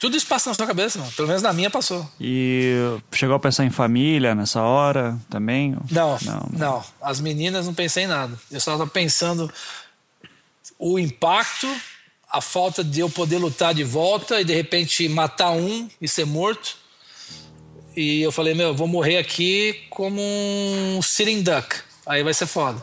[0.00, 1.12] Tudo isso passa na sua cabeça, mano.
[1.12, 2.10] Pelo menos na minha passou.
[2.18, 2.74] E
[3.12, 5.76] chegou a pensar em família nessa hora também?
[5.90, 6.84] Não, não, não.
[7.02, 8.32] As meninas não pensei em nada.
[8.50, 9.52] Eu só estava pensando
[10.78, 11.68] o impacto,
[12.32, 16.24] a falta de eu poder lutar de volta e de repente matar um e ser
[16.24, 16.80] morto
[17.96, 21.76] e eu falei, meu, eu vou morrer aqui como um sitting duck.
[22.06, 22.82] Aí vai ser foda.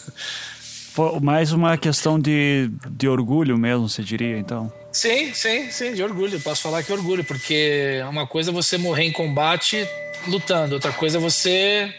[1.20, 4.72] Mais uma questão de, de orgulho mesmo, você diria, então?
[4.94, 6.40] Sim, sim, sim, de orgulho.
[6.40, 9.86] Posso falar que é orgulho, porque uma coisa é você morrer em combate
[10.28, 11.92] lutando, outra coisa é você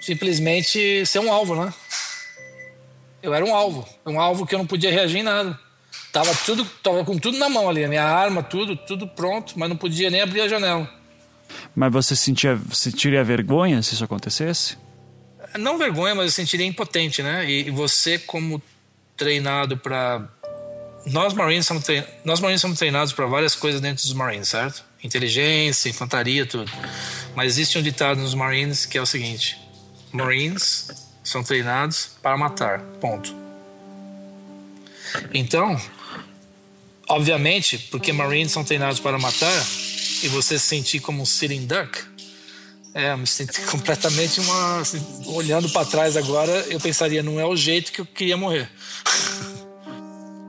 [0.00, 1.72] simplesmente ser um alvo, né?
[3.22, 5.56] Eu era um alvo, um alvo que eu não podia reagir em nada.
[6.10, 9.68] Tava tudo, tava com tudo na mão ali, a minha arma, tudo, tudo pronto, mas
[9.68, 10.90] não podia nem abrir a janela.
[11.76, 14.78] Mas você sentia, sentiria vergonha se isso acontecesse?
[15.58, 17.48] Não vergonha, mas eu sentiria impotente, né?
[17.48, 18.62] E, você como
[19.14, 20.26] treinado para
[21.06, 24.84] nós Marines somos treinados, nós Marines somos treinados para várias coisas dentro dos Marines, certo?
[25.02, 26.70] Inteligência, infantaria, tudo.
[27.34, 29.58] Mas existe um ditado nos Marines que é o seguinte:
[30.12, 30.88] Marines
[31.24, 32.80] são treinados para matar.
[33.00, 33.34] Ponto.
[35.34, 35.80] Então,
[37.08, 39.66] obviamente, porque Marines são treinados para matar
[40.22, 41.98] e você se sentir como um sitting duck,
[42.94, 44.80] é, me senti completamente uma.
[44.80, 48.70] Assim, olhando para trás agora, eu pensaria, não é o jeito que eu queria morrer.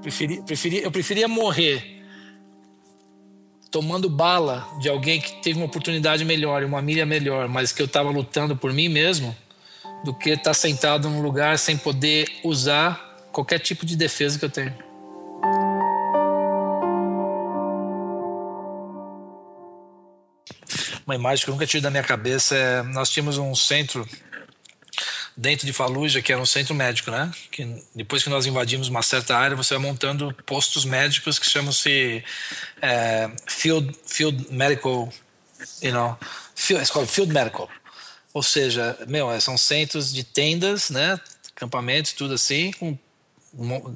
[0.04, 2.02] preferi, preferi, eu preferia morrer
[3.72, 7.88] tomando bala de alguém que teve uma oportunidade melhor, uma milha melhor, mas que eu
[7.88, 9.36] estava lutando por mim mesmo,
[10.04, 14.46] do que estar tá sentado num lugar sem poder usar qualquer tipo de defesa que
[14.46, 14.76] eu tenho.
[21.06, 24.08] Uma imagem que eu nunca tive da minha cabeça é nós tínhamos um centro
[25.36, 27.32] dentro de Fallujah, que era um centro médico, né?
[27.52, 32.24] Que depois que nós invadimos uma certa área, você vai montando postos médicos que chamam-se
[32.82, 35.12] é, field, field medical,
[35.82, 36.18] you know,
[36.56, 37.70] field, field medical.
[38.34, 41.20] Ou seja, meu, é, são centros de tendas, né?
[41.56, 42.98] Acampamentos, tudo assim, com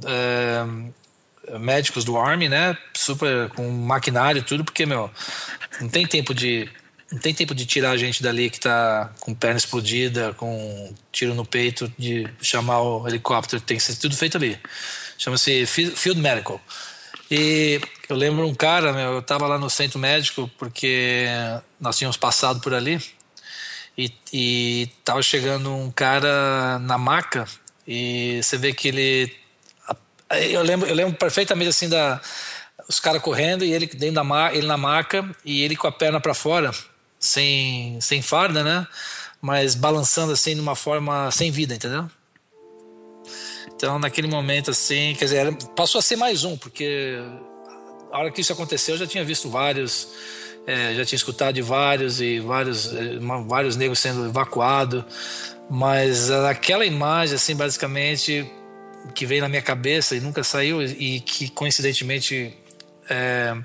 [0.06, 2.78] é, médicos do Army, né?
[2.96, 5.12] Super com maquinário, tudo, porque, meu,
[5.80, 6.70] não tem tempo de
[7.12, 11.34] não tem tempo de tirar a gente dali que tá com perna explodida, com tiro
[11.34, 14.60] no peito, de chamar o helicóptero, tem que ser tudo feito ali.
[15.18, 16.62] Chama-se Field Medical.
[17.32, 17.80] E
[18.10, 21.28] eu lembro um cara, meu, eu tava lá no centro médico porque
[21.80, 23.02] nós tínhamos passado por ali
[23.98, 27.46] e, e tava chegando um cara na maca
[27.86, 29.36] e você vê que ele
[30.52, 32.22] eu lembro eu lembro perfeitamente assim da
[32.88, 35.92] os caras correndo e ele dentro da ma, ele na maca e ele com a
[35.92, 36.72] perna para fora
[37.20, 38.88] sem, sem farda, né?
[39.42, 42.10] Mas balançando assim de uma forma sem vida, entendeu?
[43.76, 47.20] Então, naquele momento, assim, quer dizer, passou a ser mais um, porque
[48.12, 50.08] a hora que isso aconteceu, eu já tinha visto vários,
[50.66, 55.04] é, já tinha escutado de vários e vários, é, vários negros sendo evacuados,
[55.70, 58.50] mas aquela imagem, assim, basicamente,
[59.14, 62.58] que veio na minha cabeça e nunca saiu e que coincidentemente
[63.10, 63.56] é,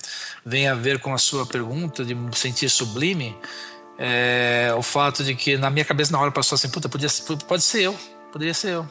[0.44, 3.36] vem a ver com a sua pergunta de sentir sublime,
[3.98, 7.08] é, o fato de que na minha cabeça na hora passou assim, puta, podia,
[7.46, 7.98] pode ser eu,
[8.32, 8.88] poderia ser eu.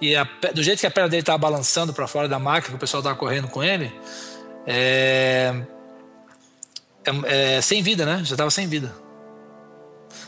[0.00, 0.24] E a,
[0.54, 3.00] do jeito que a perna dele estava balançando para fora da máquina, que o pessoal
[3.00, 3.92] estava correndo com ele,
[4.66, 5.54] é,
[7.04, 8.22] é, é, sem vida, né?
[8.24, 8.94] Já estava sem vida.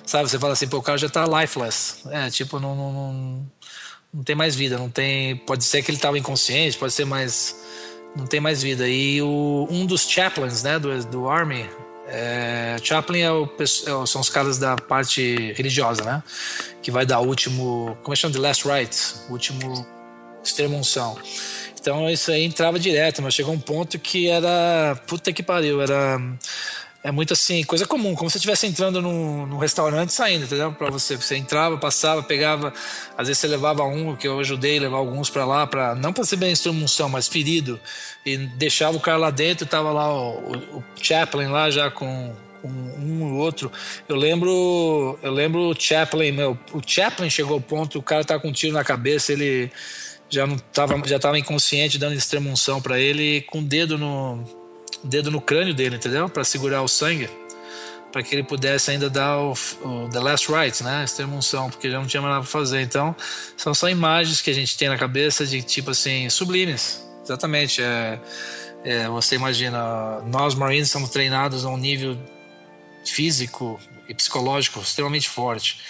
[0.05, 2.03] Sabe, você fala assim, pô, o cara já está lifeless.
[2.11, 3.53] É, tipo, não, não, não,
[4.15, 5.37] não tem mais vida, não tem.
[5.37, 7.55] Pode ser que ele estava inconsciente, pode ser mais
[8.17, 8.89] não tem mais vida.
[8.89, 11.69] E o, um dos chaplains, né, do, do Army,
[12.07, 16.23] é, chaplain é o, é são os caras da parte religiosa, né,
[16.83, 19.87] que vai dar o último, como é que chama, the last rites, o último
[20.43, 21.17] extremo unção.
[21.81, 26.21] Então isso aí entrava direto, mas chegou um ponto que era, puta que pariu, era
[27.03, 30.71] é muito assim, coisa comum, como se você estivesse entrando num, num, restaurante saindo, entendeu?
[30.73, 32.75] Para você, você entrava, passava, pegava,
[33.17, 36.13] às vezes você levava um, que eu ajudei a levar alguns para lá, para não
[36.13, 37.81] para ser bem instrução, mas ferido,
[38.25, 42.37] e deixava o cara lá dentro, tava lá o, o, o Chaplin lá já com,
[42.63, 43.73] um e outro.
[44.07, 48.39] Eu lembro, eu lembro o Chaplin, meu, o Chaplin chegou ao ponto, o cara tá
[48.39, 49.71] com um tiro na cabeça, ele
[50.29, 54.60] já não tava, já inconsciente, dando extremunção para ele, com o dedo no
[55.03, 56.29] dedo no crânio dele, entendeu?
[56.29, 57.29] Para segurar o sangue,
[58.13, 61.05] para que ele pudesse ainda dar o, o The Last Rites, né?
[61.05, 62.81] Extremunção, porque já não tinha mais nada para fazer.
[62.81, 63.15] Então,
[63.57, 67.05] são só imagens que a gente tem na cabeça de tipo assim, sublimes.
[67.23, 67.83] Exatamente.
[67.83, 68.19] É,
[68.85, 72.19] é, você imagina, nós Marines somos treinados a um nível
[73.05, 73.79] físico
[74.09, 75.81] e psicológico extremamente forte,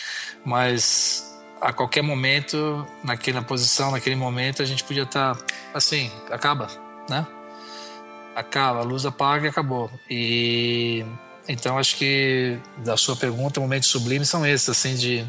[0.45, 1.27] mas
[1.61, 5.45] a qualquer momento, naquela posição, naquele momento, a gente podia estar tá,
[5.75, 6.69] assim, acaba,
[7.09, 7.27] né?
[8.35, 9.91] Acaba, a luz apaga e acabou.
[10.09, 11.05] E
[11.49, 15.27] então acho que da sua pergunta, momentos sublimes são esses, assim, de,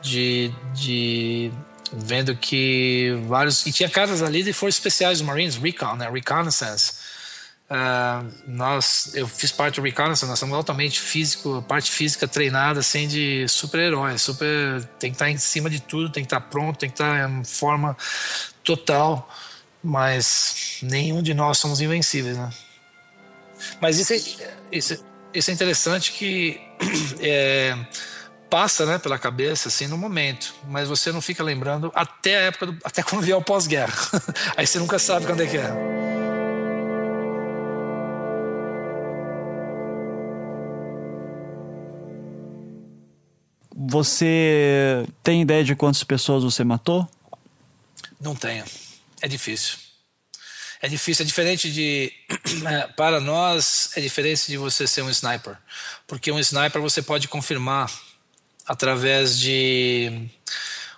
[0.00, 1.52] de, de
[1.92, 3.64] vendo que vários.
[3.66, 6.10] E tinha casas ali de forças especiais dos Marines, Recon, né?
[6.10, 7.02] Reconnaissance.
[7.70, 13.08] Uh, nós, eu fiz parte do Reconnaissance, nós somos altamente físico, parte física treinada assim
[13.08, 16.90] de super-herói, super, tem que estar em cima de tudo, tem que estar pronto, tem
[16.90, 17.96] que estar em forma
[18.62, 19.26] total
[19.82, 22.50] mas nenhum de nós somos invencíveis, né?
[23.80, 24.16] Mas isso é,
[24.70, 25.04] isso,
[25.34, 26.60] isso é interessante que
[27.20, 27.76] é,
[28.48, 32.66] passa, né, pela cabeça assim no momento, mas você não fica lembrando até a época
[32.66, 33.94] do, até quando vier o pós-guerra.
[34.56, 36.02] Aí você nunca sabe quando é que é.
[43.74, 47.06] Você tem ideia de quantas pessoas você matou?
[48.20, 48.64] Não tenho
[49.22, 49.78] é difícil.
[50.82, 52.12] É difícil, é diferente de.
[52.64, 55.56] É, para nós, é diferente de você ser um sniper.
[56.06, 57.90] Porque um sniper você pode confirmar
[58.66, 60.28] através de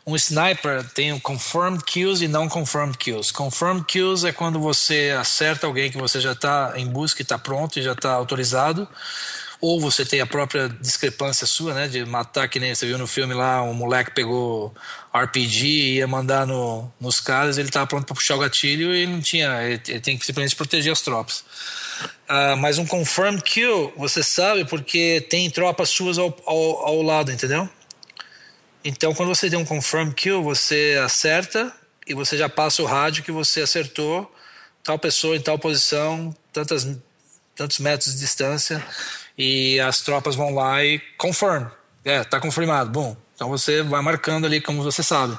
[0.07, 3.33] um sniper tem um confirmed kills e não confirmed kills.
[3.33, 7.39] Confirmed kills é quando você acerta alguém que você já está em busca e está
[7.39, 8.87] pronto e já está autorizado.
[9.67, 11.89] Ou você tem a própria discrepância sua, né?
[11.89, 14.75] De matar, que nem você viu no filme lá, um moleque pegou
[15.11, 19.07] RPG e ia mandar no, nos caras, ele estava pronto para puxar o gatilho e
[19.07, 19.63] não tinha.
[19.63, 21.47] Ele, ele tem que simplesmente proteger as tropas.
[22.29, 27.33] Uh, mas um confirmed kill, você sabe porque tem tropas suas ao, ao, ao lado,
[27.33, 27.67] entendeu?
[28.85, 31.75] Então, quando você tem um confirm kill, você acerta
[32.07, 34.31] e você já passa o rádio que você acertou
[34.83, 36.87] tal pessoa em tal posição, tantas,
[37.57, 38.85] tantos metros de distância,
[39.37, 41.67] e as tropas vão lá e confirm.
[42.05, 42.91] É, tá confirmado.
[42.91, 45.37] Bom, então você vai marcando ali como você sabe.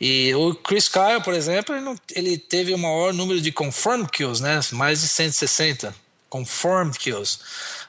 [0.00, 4.10] E o Chris Kyle, por exemplo, ele, não, ele teve o maior número de confirmed
[4.10, 4.60] kills, né?
[4.72, 5.94] Mais de 160
[6.28, 7.38] confirmed kills.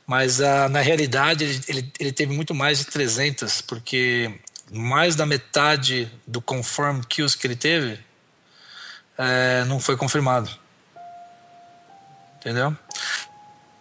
[0.06, 4.40] Mas uh, na realidade ele, ele, ele, teve muito mais de 300, porque
[4.72, 7.99] mais da metade do confirmed kills que ele teve
[9.18, 10.49] é, não foi confirmado.
[12.38, 12.76] Entendeu?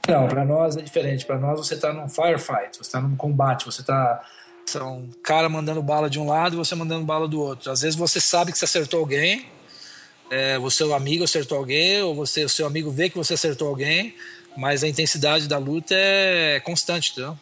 [0.09, 1.24] Não, para nós é diferente.
[1.24, 4.24] Para nós você está num firefight, você está num combate, você está
[4.66, 7.70] são um cara mandando bala de um lado e você mandando bala do outro.
[7.70, 9.47] Às vezes você sabe que você acertou alguém,
[10.31, 13.68] é, o seu amigo acertou alguém, ou você, o seu amigo vê que você acertou
[13.68, 14.14] alguém,
[14.56, 17.39] mas a intensidade da luta é constante, entendeu?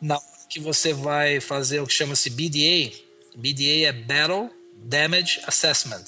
[0.00, 2.96] Na que você vai fazer o que chama-se BDA.
[3.36, 6.04] BDA é Battle Damage Assessment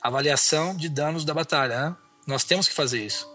[0.00, 1.90] avaliação de danos da batalha.
[1.90, 1.96] Né?
[2.26, 3.28] Nós temos que fazer isso.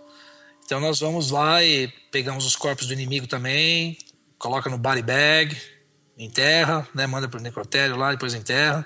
[0.73, 3.95] Então nós vamos lá e pegamos os corpos do inimigo também,
[4.39, 5.55] coloca no body bag,
[6.17, 7.05] enterra, né?
[7.05, 8.83] manda para o necrotério lá, depois enterra.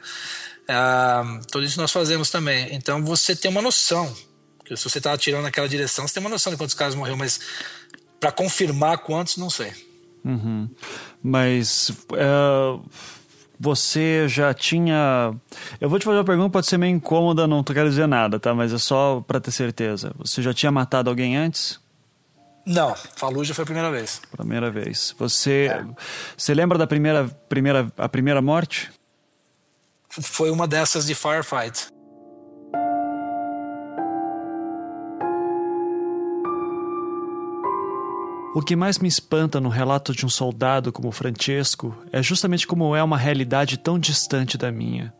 [0.67, 2.75] Ah, tudo isso nós fazemos também.
[2.75, 4.13] Então você tem uma noção.
[4.75, 7.39] Se você está atirando naquela direção, você tem uma noção de quantos caras morreu, mas
[8.19, 9.71] para confirmar quantos, não sei.
[10.25, 10.69] Uhum.
[11.23, 12.83] Mas uh,
[13.59, 15.33] você já tinha.
[15.81, 18.53] Eu vou te fazer uma pergunta, pode ser meio incômoda, não quero dizer nada, tá?
[18.53, 20.13] Mas é só para ter certeza.
[20.17, 21.79] Você já tinha matado alguém antes?
[22.65, 24.21] Não, Fallujah foi a primeira vez.
[24.35, 25.15] Primeira vez.
[25.17, 25.85] Você, é.
[26.35, 28.91] você lembra da primeira, primeira, a primeira morte?
[30.09, 31.87] Foi uma dessas de firefight.
[38.57, 42.95] O que mais me espanta no relato de um soldado como Francesco é justamente como
[42.95, 45.13] é uma realidade tão distante da minha.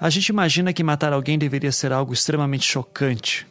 [0.00, 3.46] A gente imagina que matar alguém deveria ser algo extremamente chocante,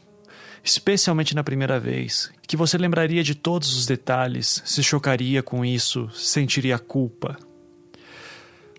[0.63, 6.09] especialmente na primeira vez, que você lembraria de todos os detalhes, se chocaria com isso,
[6.09, 7.37] sentiria culpa.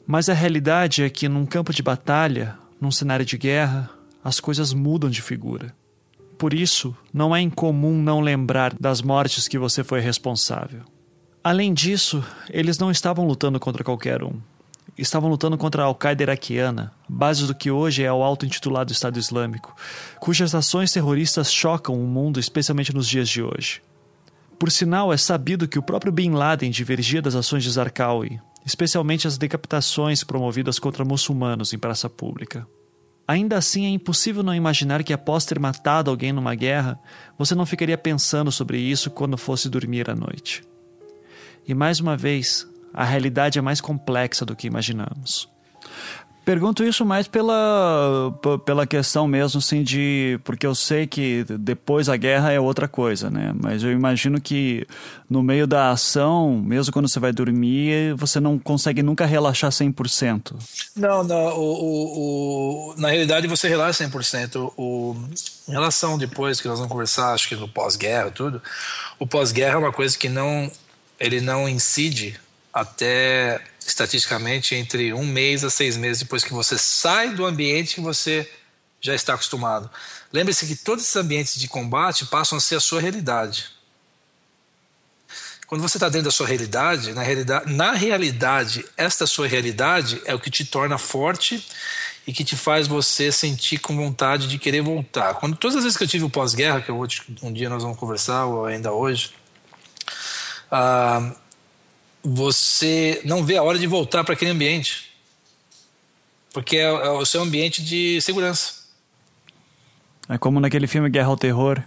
[0.05, 3.89] Mas a realidade é que num campo de batalha, num cenário de guerra,
[4.25, 5.73] as coisas mudam de figura.
[6.39, 10.83] Por isso, não é incomum não lembrar das mortes que você foi responsável.
[11.43, 14.35] Além disso, eles não estavam lutando contra qualquer um.
[14.97, 19.75] Estavam lutando contra a Al-Qaeda iraquiana, base do que hoje é o auto-intitulado Estado Islâmico,
[20.21, 23.83] cujas ações terroristas chocam o mundo, especialmente nos dias de hoje.
[24.59, 29.27] Por sinal, é sabido que o próprio Bin Laden divergia das ações de Zarqawi, especialmente
[29.27, 32.67] as decapitações promovidas contra muçulmanos em praça pública.
[33.29, 36.99] Ainda assim, é impossível não imaginar que, após ter matado alguém numa guerra,
[37.37, 40.63] você não ficaria pensando sobre isso quando fosse dormir à noite.
[41.67, 45.47] E mais uma vez, a realidade é mais complexa do que imaginamos.
[46.49, 48.35] Pergunto isso mais pela,
[48.65, 50.41] pela questão mesmo, assim, de.
[50.45, 53.53] Porque eu sei que depois a guerra é outra coisa, né?
[53.63, 54.87] Mas eu imagino que
[55.29, 60.55] no meio da ação, mesmo quando você vai dormir, você não consegue nunca relaxar 100%.
[60.97, 61.49] Não, não.
[61.49, 64.73] O, o, o na realidade, você relaxa 100%.
[64.75, 65.15] O,
[65.69, 68.63] em relação depois que nós vamos conversar, acho que no pós-guerra, tudo,
[69.19, 70.73] o pós-guerra é uma coisa que não.
[71.21, 72.41] Ele não incide
[72.73, 73.61] até
[73.91, 78.51] estatisticamente entre um mês a seis meses depois que você sai do ambiente que você
[79.01, 79.91] já está acostumado.
[80.33, 83.71] Lembre-se que todos esses ambientes de combate passam a ser a sua realidade.
[85.67, 90.35] Quando você está dentro da sua realidade, na realidade, na realidade, esta sua realidade é
[90.35, 91.63] o que te torna forte
[92.27, 95.35] e que te faz você sentir com vontade de querer voltar.
[95.35, 97.07] Quando todas as vezes que eu tive o pós-guerra, que eu
[97.43, 99.35] um dia nós vamos conversar ou ainda hoje,
[100.73, 101.37] uh,
[102.23, 105.11] você não vê a hora de voltar para aquele ambiente.
[106.53, 108.79] Porque é, é, o seu ambiente de segurança.
[110.29, 111.83] É como naquele filme Guerra ao Terror.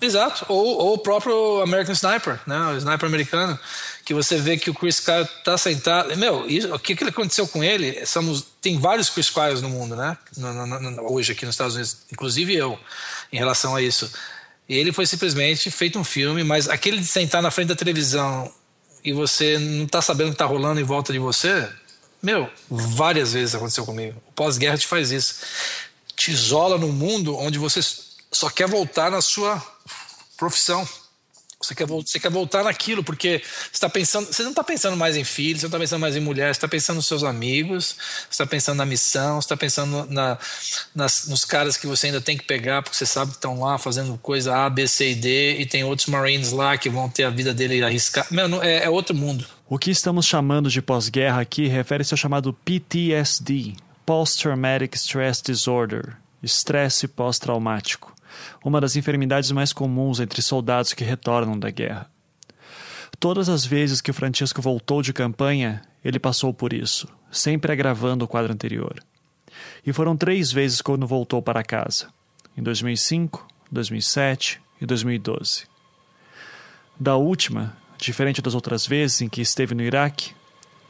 [0.00, 0.46] Exato.
[0.48, 2.56] Ou, ou o próprio American Sniper, né?
[2.68, 3.58] o sniper americano,
[4.04, 6.16] que você vê que o Chris Kyle tá sentado.
[6.16, 8.06] Meu, isso, o que, que aconteceu com ele?
[8.06, 10.16] Somos, tem vários Chris Kyles no mundo, né?
[10.36, 12.78] No, no, no, hoje aqui nos Estados Unidos, inclusive eu,
[13.32, 14.10] em relação a isso.
[14.68, 18.52] E ele foi simplesmente feito um filme, mas aquele de sentar na frente da televisão
[19.04, 21.68] e você não está sabendo o que está rolando em volta de você,
[22.22, 24.20] Meu, várias vezes aconteceu comigo.
[24.28, 25.36] O pós-guerra te faz isso.
[26.16, 27.80] Te isola num mundo onde você
[28.30, 29.62] só quer voltar na sua
[30.36, 30.86] profissão.
[31.60, 35.16] Você quer, você quer voltar naquilo, porque você, está pensando, você não está pensando mais
[35.16, 37.96] em filhos, você não está pensando mais em mulher, você está pensando nos seus amigos,
[37.98, 40.38] você está pensando na missão, você está pensando na,
[40.94, 43.76] nas, nos caras que você ainda tem que pegar, porque você sabe que estão lá
[43.76, 47.24] fazendo coisa A, B, C e D, e tem outros Marines lá que vão ter
[47.24, 48.26] a vida dele arriscar.
[48.30, 49.44] Meu, é, é outro mundo.
[49.68, 53.74] O que estamos chamando de pós-guerra aqui refere-se ao chamado PTSD
[54.06, 58.14] Post-Traumatic Stress Disorder estresse pós-traumático
[58.64, 62.10] uma das enfermidades mais comuns entre soldados que retornam da guerra.
[63.18, 68.24] Todas as vezes que o Francisco voltou de campanha, ele passou por isso, sempre agravando
[68.24, 69.02] o quadro anterior.
[69.84, 72.08] E foram três vezes quando voltou para casa:
[72.56, 75.64] em 2005, 2007 e 2012.
[76.98, 80.32] Da última, diferente das outras vezes em que esteve no Iraque,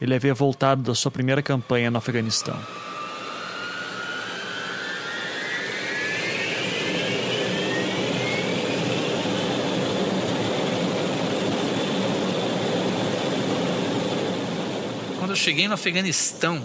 [0.01, 2.59] ele havia voltado da sua primeira campanha no Afeganistão.
[15.39, 16.63] Cheguei no Afeganistão,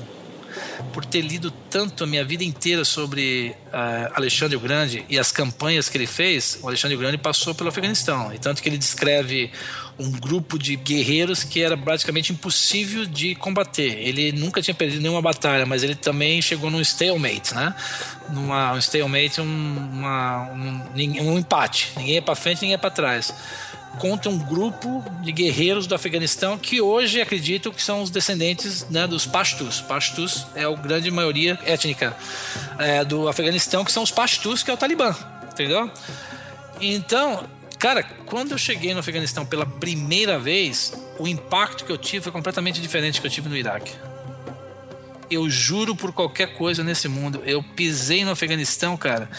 [0.91, 5.31] por ter lido tanto a minha vida inteira sobre uh, Alexandre o Grande e as
[5.31, 8.33] campanhas que ele fez, o Alexandre o Grande passou pelo Afeganistão.
[8.33, 9.51] E tanto que ele descreve
[9.97, 13.97] um grupo de guerreiros que era praticamente impossível de combater.
[13.99, 17.75] Ele nunca tinha perdido nenhuma batalha, mas ele também chegou num stalemate, né?
[18.29, 21.91] Numa, um stalemate, um, uma, um, um empate.
[21.97, 23.33] Ninguém é para frente, ninguém é para trás
[23.99, 29.07] contra um grupo de guerreiros do Afeganistão que hoje acreditam que são os descendentes né,
[29.07, 29.81] dos Pashtus.
[29.81, 32.15] Pashtus é a grande maioria étnica
[32.79, 35.15] é, do Afeganistão, que são os Pashtus, que é o Talibã,
[35.51, 35.91] entendeu?
[36.81, 37.47] Então,
[37.77, 42.31] cara, quando eu cheguei no Afeganistão pela primeira vez, o impacto que eu tive foi
[42.31, 43.93] completamente diferente do que eu tive no Iraque.
[45.29, 49.29] Eu juro por qualquer coisa nesse mundo, eu pisei no Afeganistão, cara,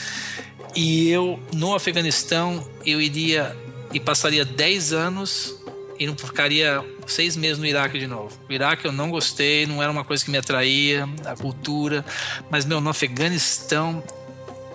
[0.74, 3.56] e eu no Afeganistão eu iria
[3.94, 5.54] e passaria 10 anos
[5.98, 8.36] e não ficaria seis meses no Iraque de novo.
[8.48, 12.04] O Iraque eu não gostei, não era uma coisa que me atraía, a cultura,
[12.50, 14.02] mas meu, no Afeganistão,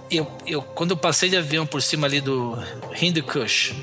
[0.10, 2.58] eu, eu, quando eu passei de avião por cima ali do
[3.00, 3.76] Hindu Kush,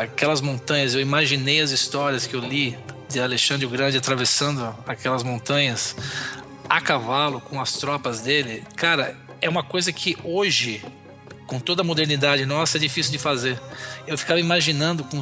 [0.00, 2.76] aquelas montanhas, eu imaginei as histórias que eu li
[3.08, 5.94] de Alexandre o Grande atravessando aquelas montanhas
[6.68, 8.64] a cavalo com as tropas dele.
[8.76, 10.82] Cara, é uma coisa que hoje
[11.50, 13.60] com toda a modernidade nossa, é difícil de fazer.
[14.06, 15.20] Eu ficava imaginando com,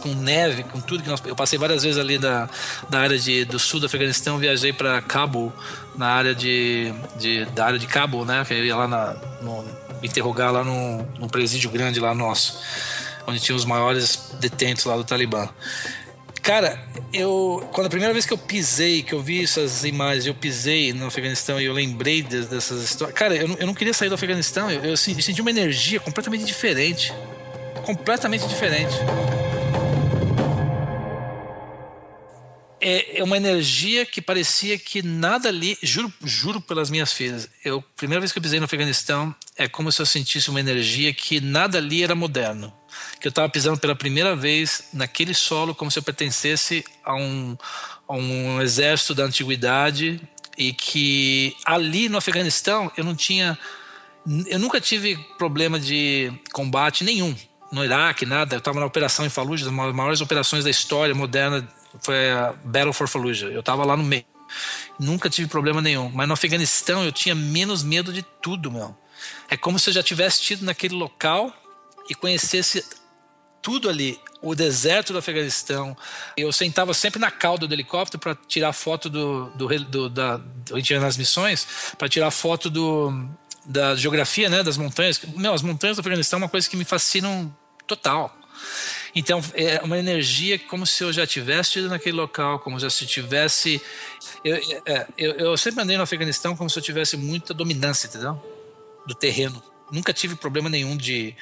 [0.00, 1.20] com neve, com tudo que nós.
[1.26, 2.48] Eu passei várias vezes ali da,
[2.88, 5.52] da área de, do sul do Afeganistão, viajei para Cabo,
[5.96, 8.44] na área de, de, da área de Cabo, né?
[8.46, 9.64] Que eu ia lá na, no,
[10.04, 12.60] interrogar lá no, no presídio grande lá nosso,
[13.26, 15.48] onde tinha os maiores detentos lá do Talibã.
[16.44, 16.78] Cara,
[17.10, 17.66] eu.
[17.72, 21.06] Quando a primeira vez que eu pisei, que eu vi essas imagens, eu pisei no
[21.06, 23.16] Afeganistão e eu lembrei de, dessas histórias.
[23.16, 27.14] Cara, eu eu não queria sair do Afeganistão, eu, eu senti uma energia completamente diferente.
[27.86, 28.92] Completamente diferente.
[32.78, 35.78] É, é uma energia que parecia que nada ali.
[35.82, 37.48] Juro, juro pelas minhas filhas.
[37.64, 41.14] Eu, primeira vez que eu pisei no Afeganistão, é como se eu sentisse uma energia
[41.14, 42.70] que nada ali era moderno
[43.20, 47.56] que eu estava pisando pela primeira vez naquele solo como se eu pertencesse a um,
[48.08, 50.20] a um exército da antiguidade
[50.56, 53.58] e que ali no Afeganistão eu não tinha
[54.46, 57.36] eu nunca tive problema de combate nenhum
[57.70, 58.54] no Iraque nada.
[58.54, 61.68] Eu estava na operação em Fallujah uma das maiores operações da história moderna
[62.00, 63.48] foi a Battle for Fallujah.
[63.48, 64.24] Eu estava lá no meio.
[64.98, 66.10] Nunca tive problema nenhum.
[66.12, 68.96] Mas no Afeganistão eu tinha menos medo de tudo meu.
[69.48, 71.52] É como se eu já tivesse tido naquele local
[72.08, 72.84] e conhecesse
[73.62, 75.96] tudo ali, o deserto do Afeganistão.
[76.36, 80.40] Eu sentava sempre na cauda do helicóptero para tirar foto do, do, do da,
[80.70, 81.66] a gente ia nas missões
[81.96, 83.28] para tirar foto do
[83.64, 85.18] da geografia, né, das montanhas.
[85.34, 87.54] Meu, as montanhas do Afeganistão é uma coisa que me fascinam
[87.86, 88.36] total.
[89.14, 93.08] Então, é uma energia como se eu já tivesse ido naquele local, como se eu
[93.08, 93.80] tivesse.
[94.44, 98.42] Eu, é, eu, eu sempre andei no Afeganistão como se eu tivesse muita dominância, entendeu?
[99.06, 99.62] Do terreno.
[99.90, 101.34] Nunca tive problema nenhum de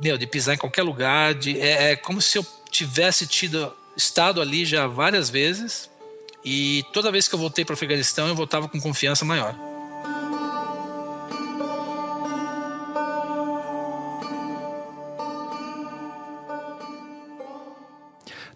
[0.00, 4.40] meu, de pisar em qualquer lugar, de, é, é como se eu tivesse tido estado
[4.40, 5.88] ali já várias vezes
[6.44, 9.54] e toda vez que eu voltei para o Afeganistão eu voltava com confiança maior.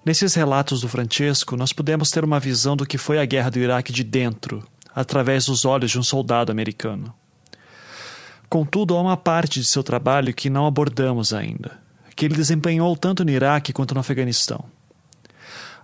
[0.05, 3.59] Nesses relatos do Francesco, nós podemos ter uma visão do que foi a guerra do
[3.59, 7.15] Iraque de dentro, através dos olhos de um soldado americano.
[8.48, 11.78] Contudo, há uma parte de seu trabalho que não abordamos ainda,
[12.16, 14.64] que ele desempenhou tanto no Iraque quanto no Afeganistão.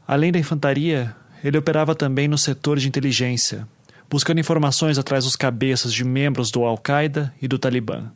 [0.06, 3.68] Além da infantaria, ele operava também no setor de inteligência,
[4.08, 8.10] buscando informações atrás dos cabeças de membros do Al-Qaeda e do Talibã.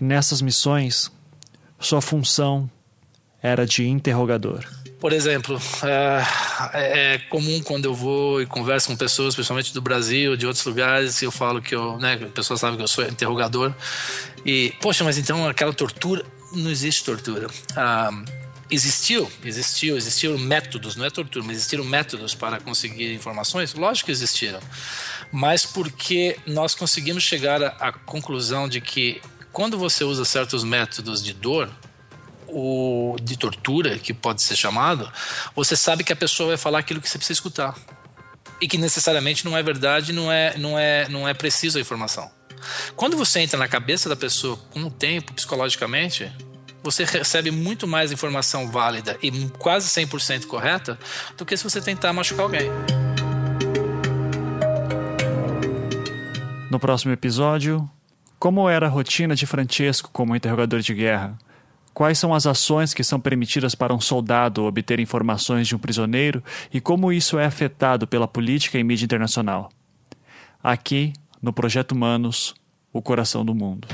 [0.00, 1.10] E nessas missões,
[1.80, 2.70] sua função
[3.42, 4.64] era de interrogador.
[5.02, 6.22] Por exemplo, é,
[6.74, 11.20] é, comum quando eu vou e converso com pessoas, principalmente do Brasil, de outros lugares,
[11.20, 13.74] eu falo que eu, né, a pessoa sabe que eu sou interrogador.
[14.46, 17.48] E, poxa, mas então aquela tortura, não existe tortura.
[17.74, 18.12] Ah,
[18.70, 23.74] existiu, existiu, existiram métodos, não é tortura, mas existiram métodos para conseguir informações?
[23.74, 24.60] Lógico que existiram.
[25.32, 29.20] Mas porque nós conseguimos chegar à conclusão de que
[29.50, 31.68] quando você usa certos métodos de dor,
[32.48, 35.10] o de tortura, que pode ser chamado,
[35.54, 37.74] você sabe que a pessoa vai falar aquilo que você precisa escutar.
[38.60, 42.30] E que necessariamente não é verdade, não é, não é, não é preciso a informação.
[42.94, 46.30] Quando você entra na cabeça da pessoa com o tempo, psicologicamente,
[46.82, 50.98] você recebe muito mais informação válida e quase 100% correta
[51.36, 52.70] do que se você tentar machucar alguém.
[56.70, 57.88] No próximo episódio,
[58.38, 61.38] como era a rotina de Francesco como interrogador de guerra?
[61.94, 66.42] Quais são as ações que são permitidas para um soldado obter informações de um prisioneiro
[66.72, 69.68] e como isso é afetado pela política e mídia internacional?
[70.62, 72.54] Aqui, no Projeto Humanos,
[72.92, 73.88] o coração do mundo.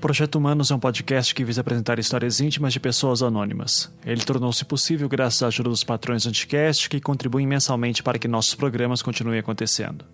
[0.00, 3.90] Projeto Humanos é um podcast que visa apresentar histórias íntimas de pessoas anônimas.
[4.06, 8.28] Ele tornou-se possível graças à ajuda dos patrões do Anticast, que contribuem mensalmente para que
[8.28, 10.04] nossos programas continuem acontecendo.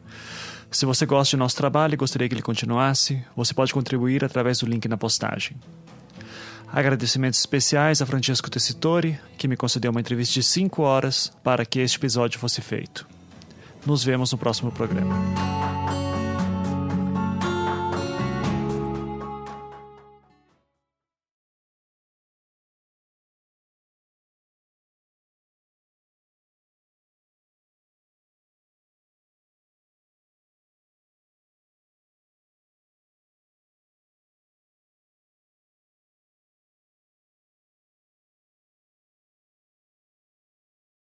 [0.71, 4.59] Se você gosta de nosso trabalho e gostaria que ele continuasse, você pode contribuir através
[4.59, 5.57] do link na postagem.
[6.73, 11.79] Agradecimentos especiais a Francesco Tessitori, que me concedeu uma entrevista de 5 horas para que
[11.79, 13.07] este episódio fosse feito.
[13.85, 15.15] Nos vemos no próximo programa.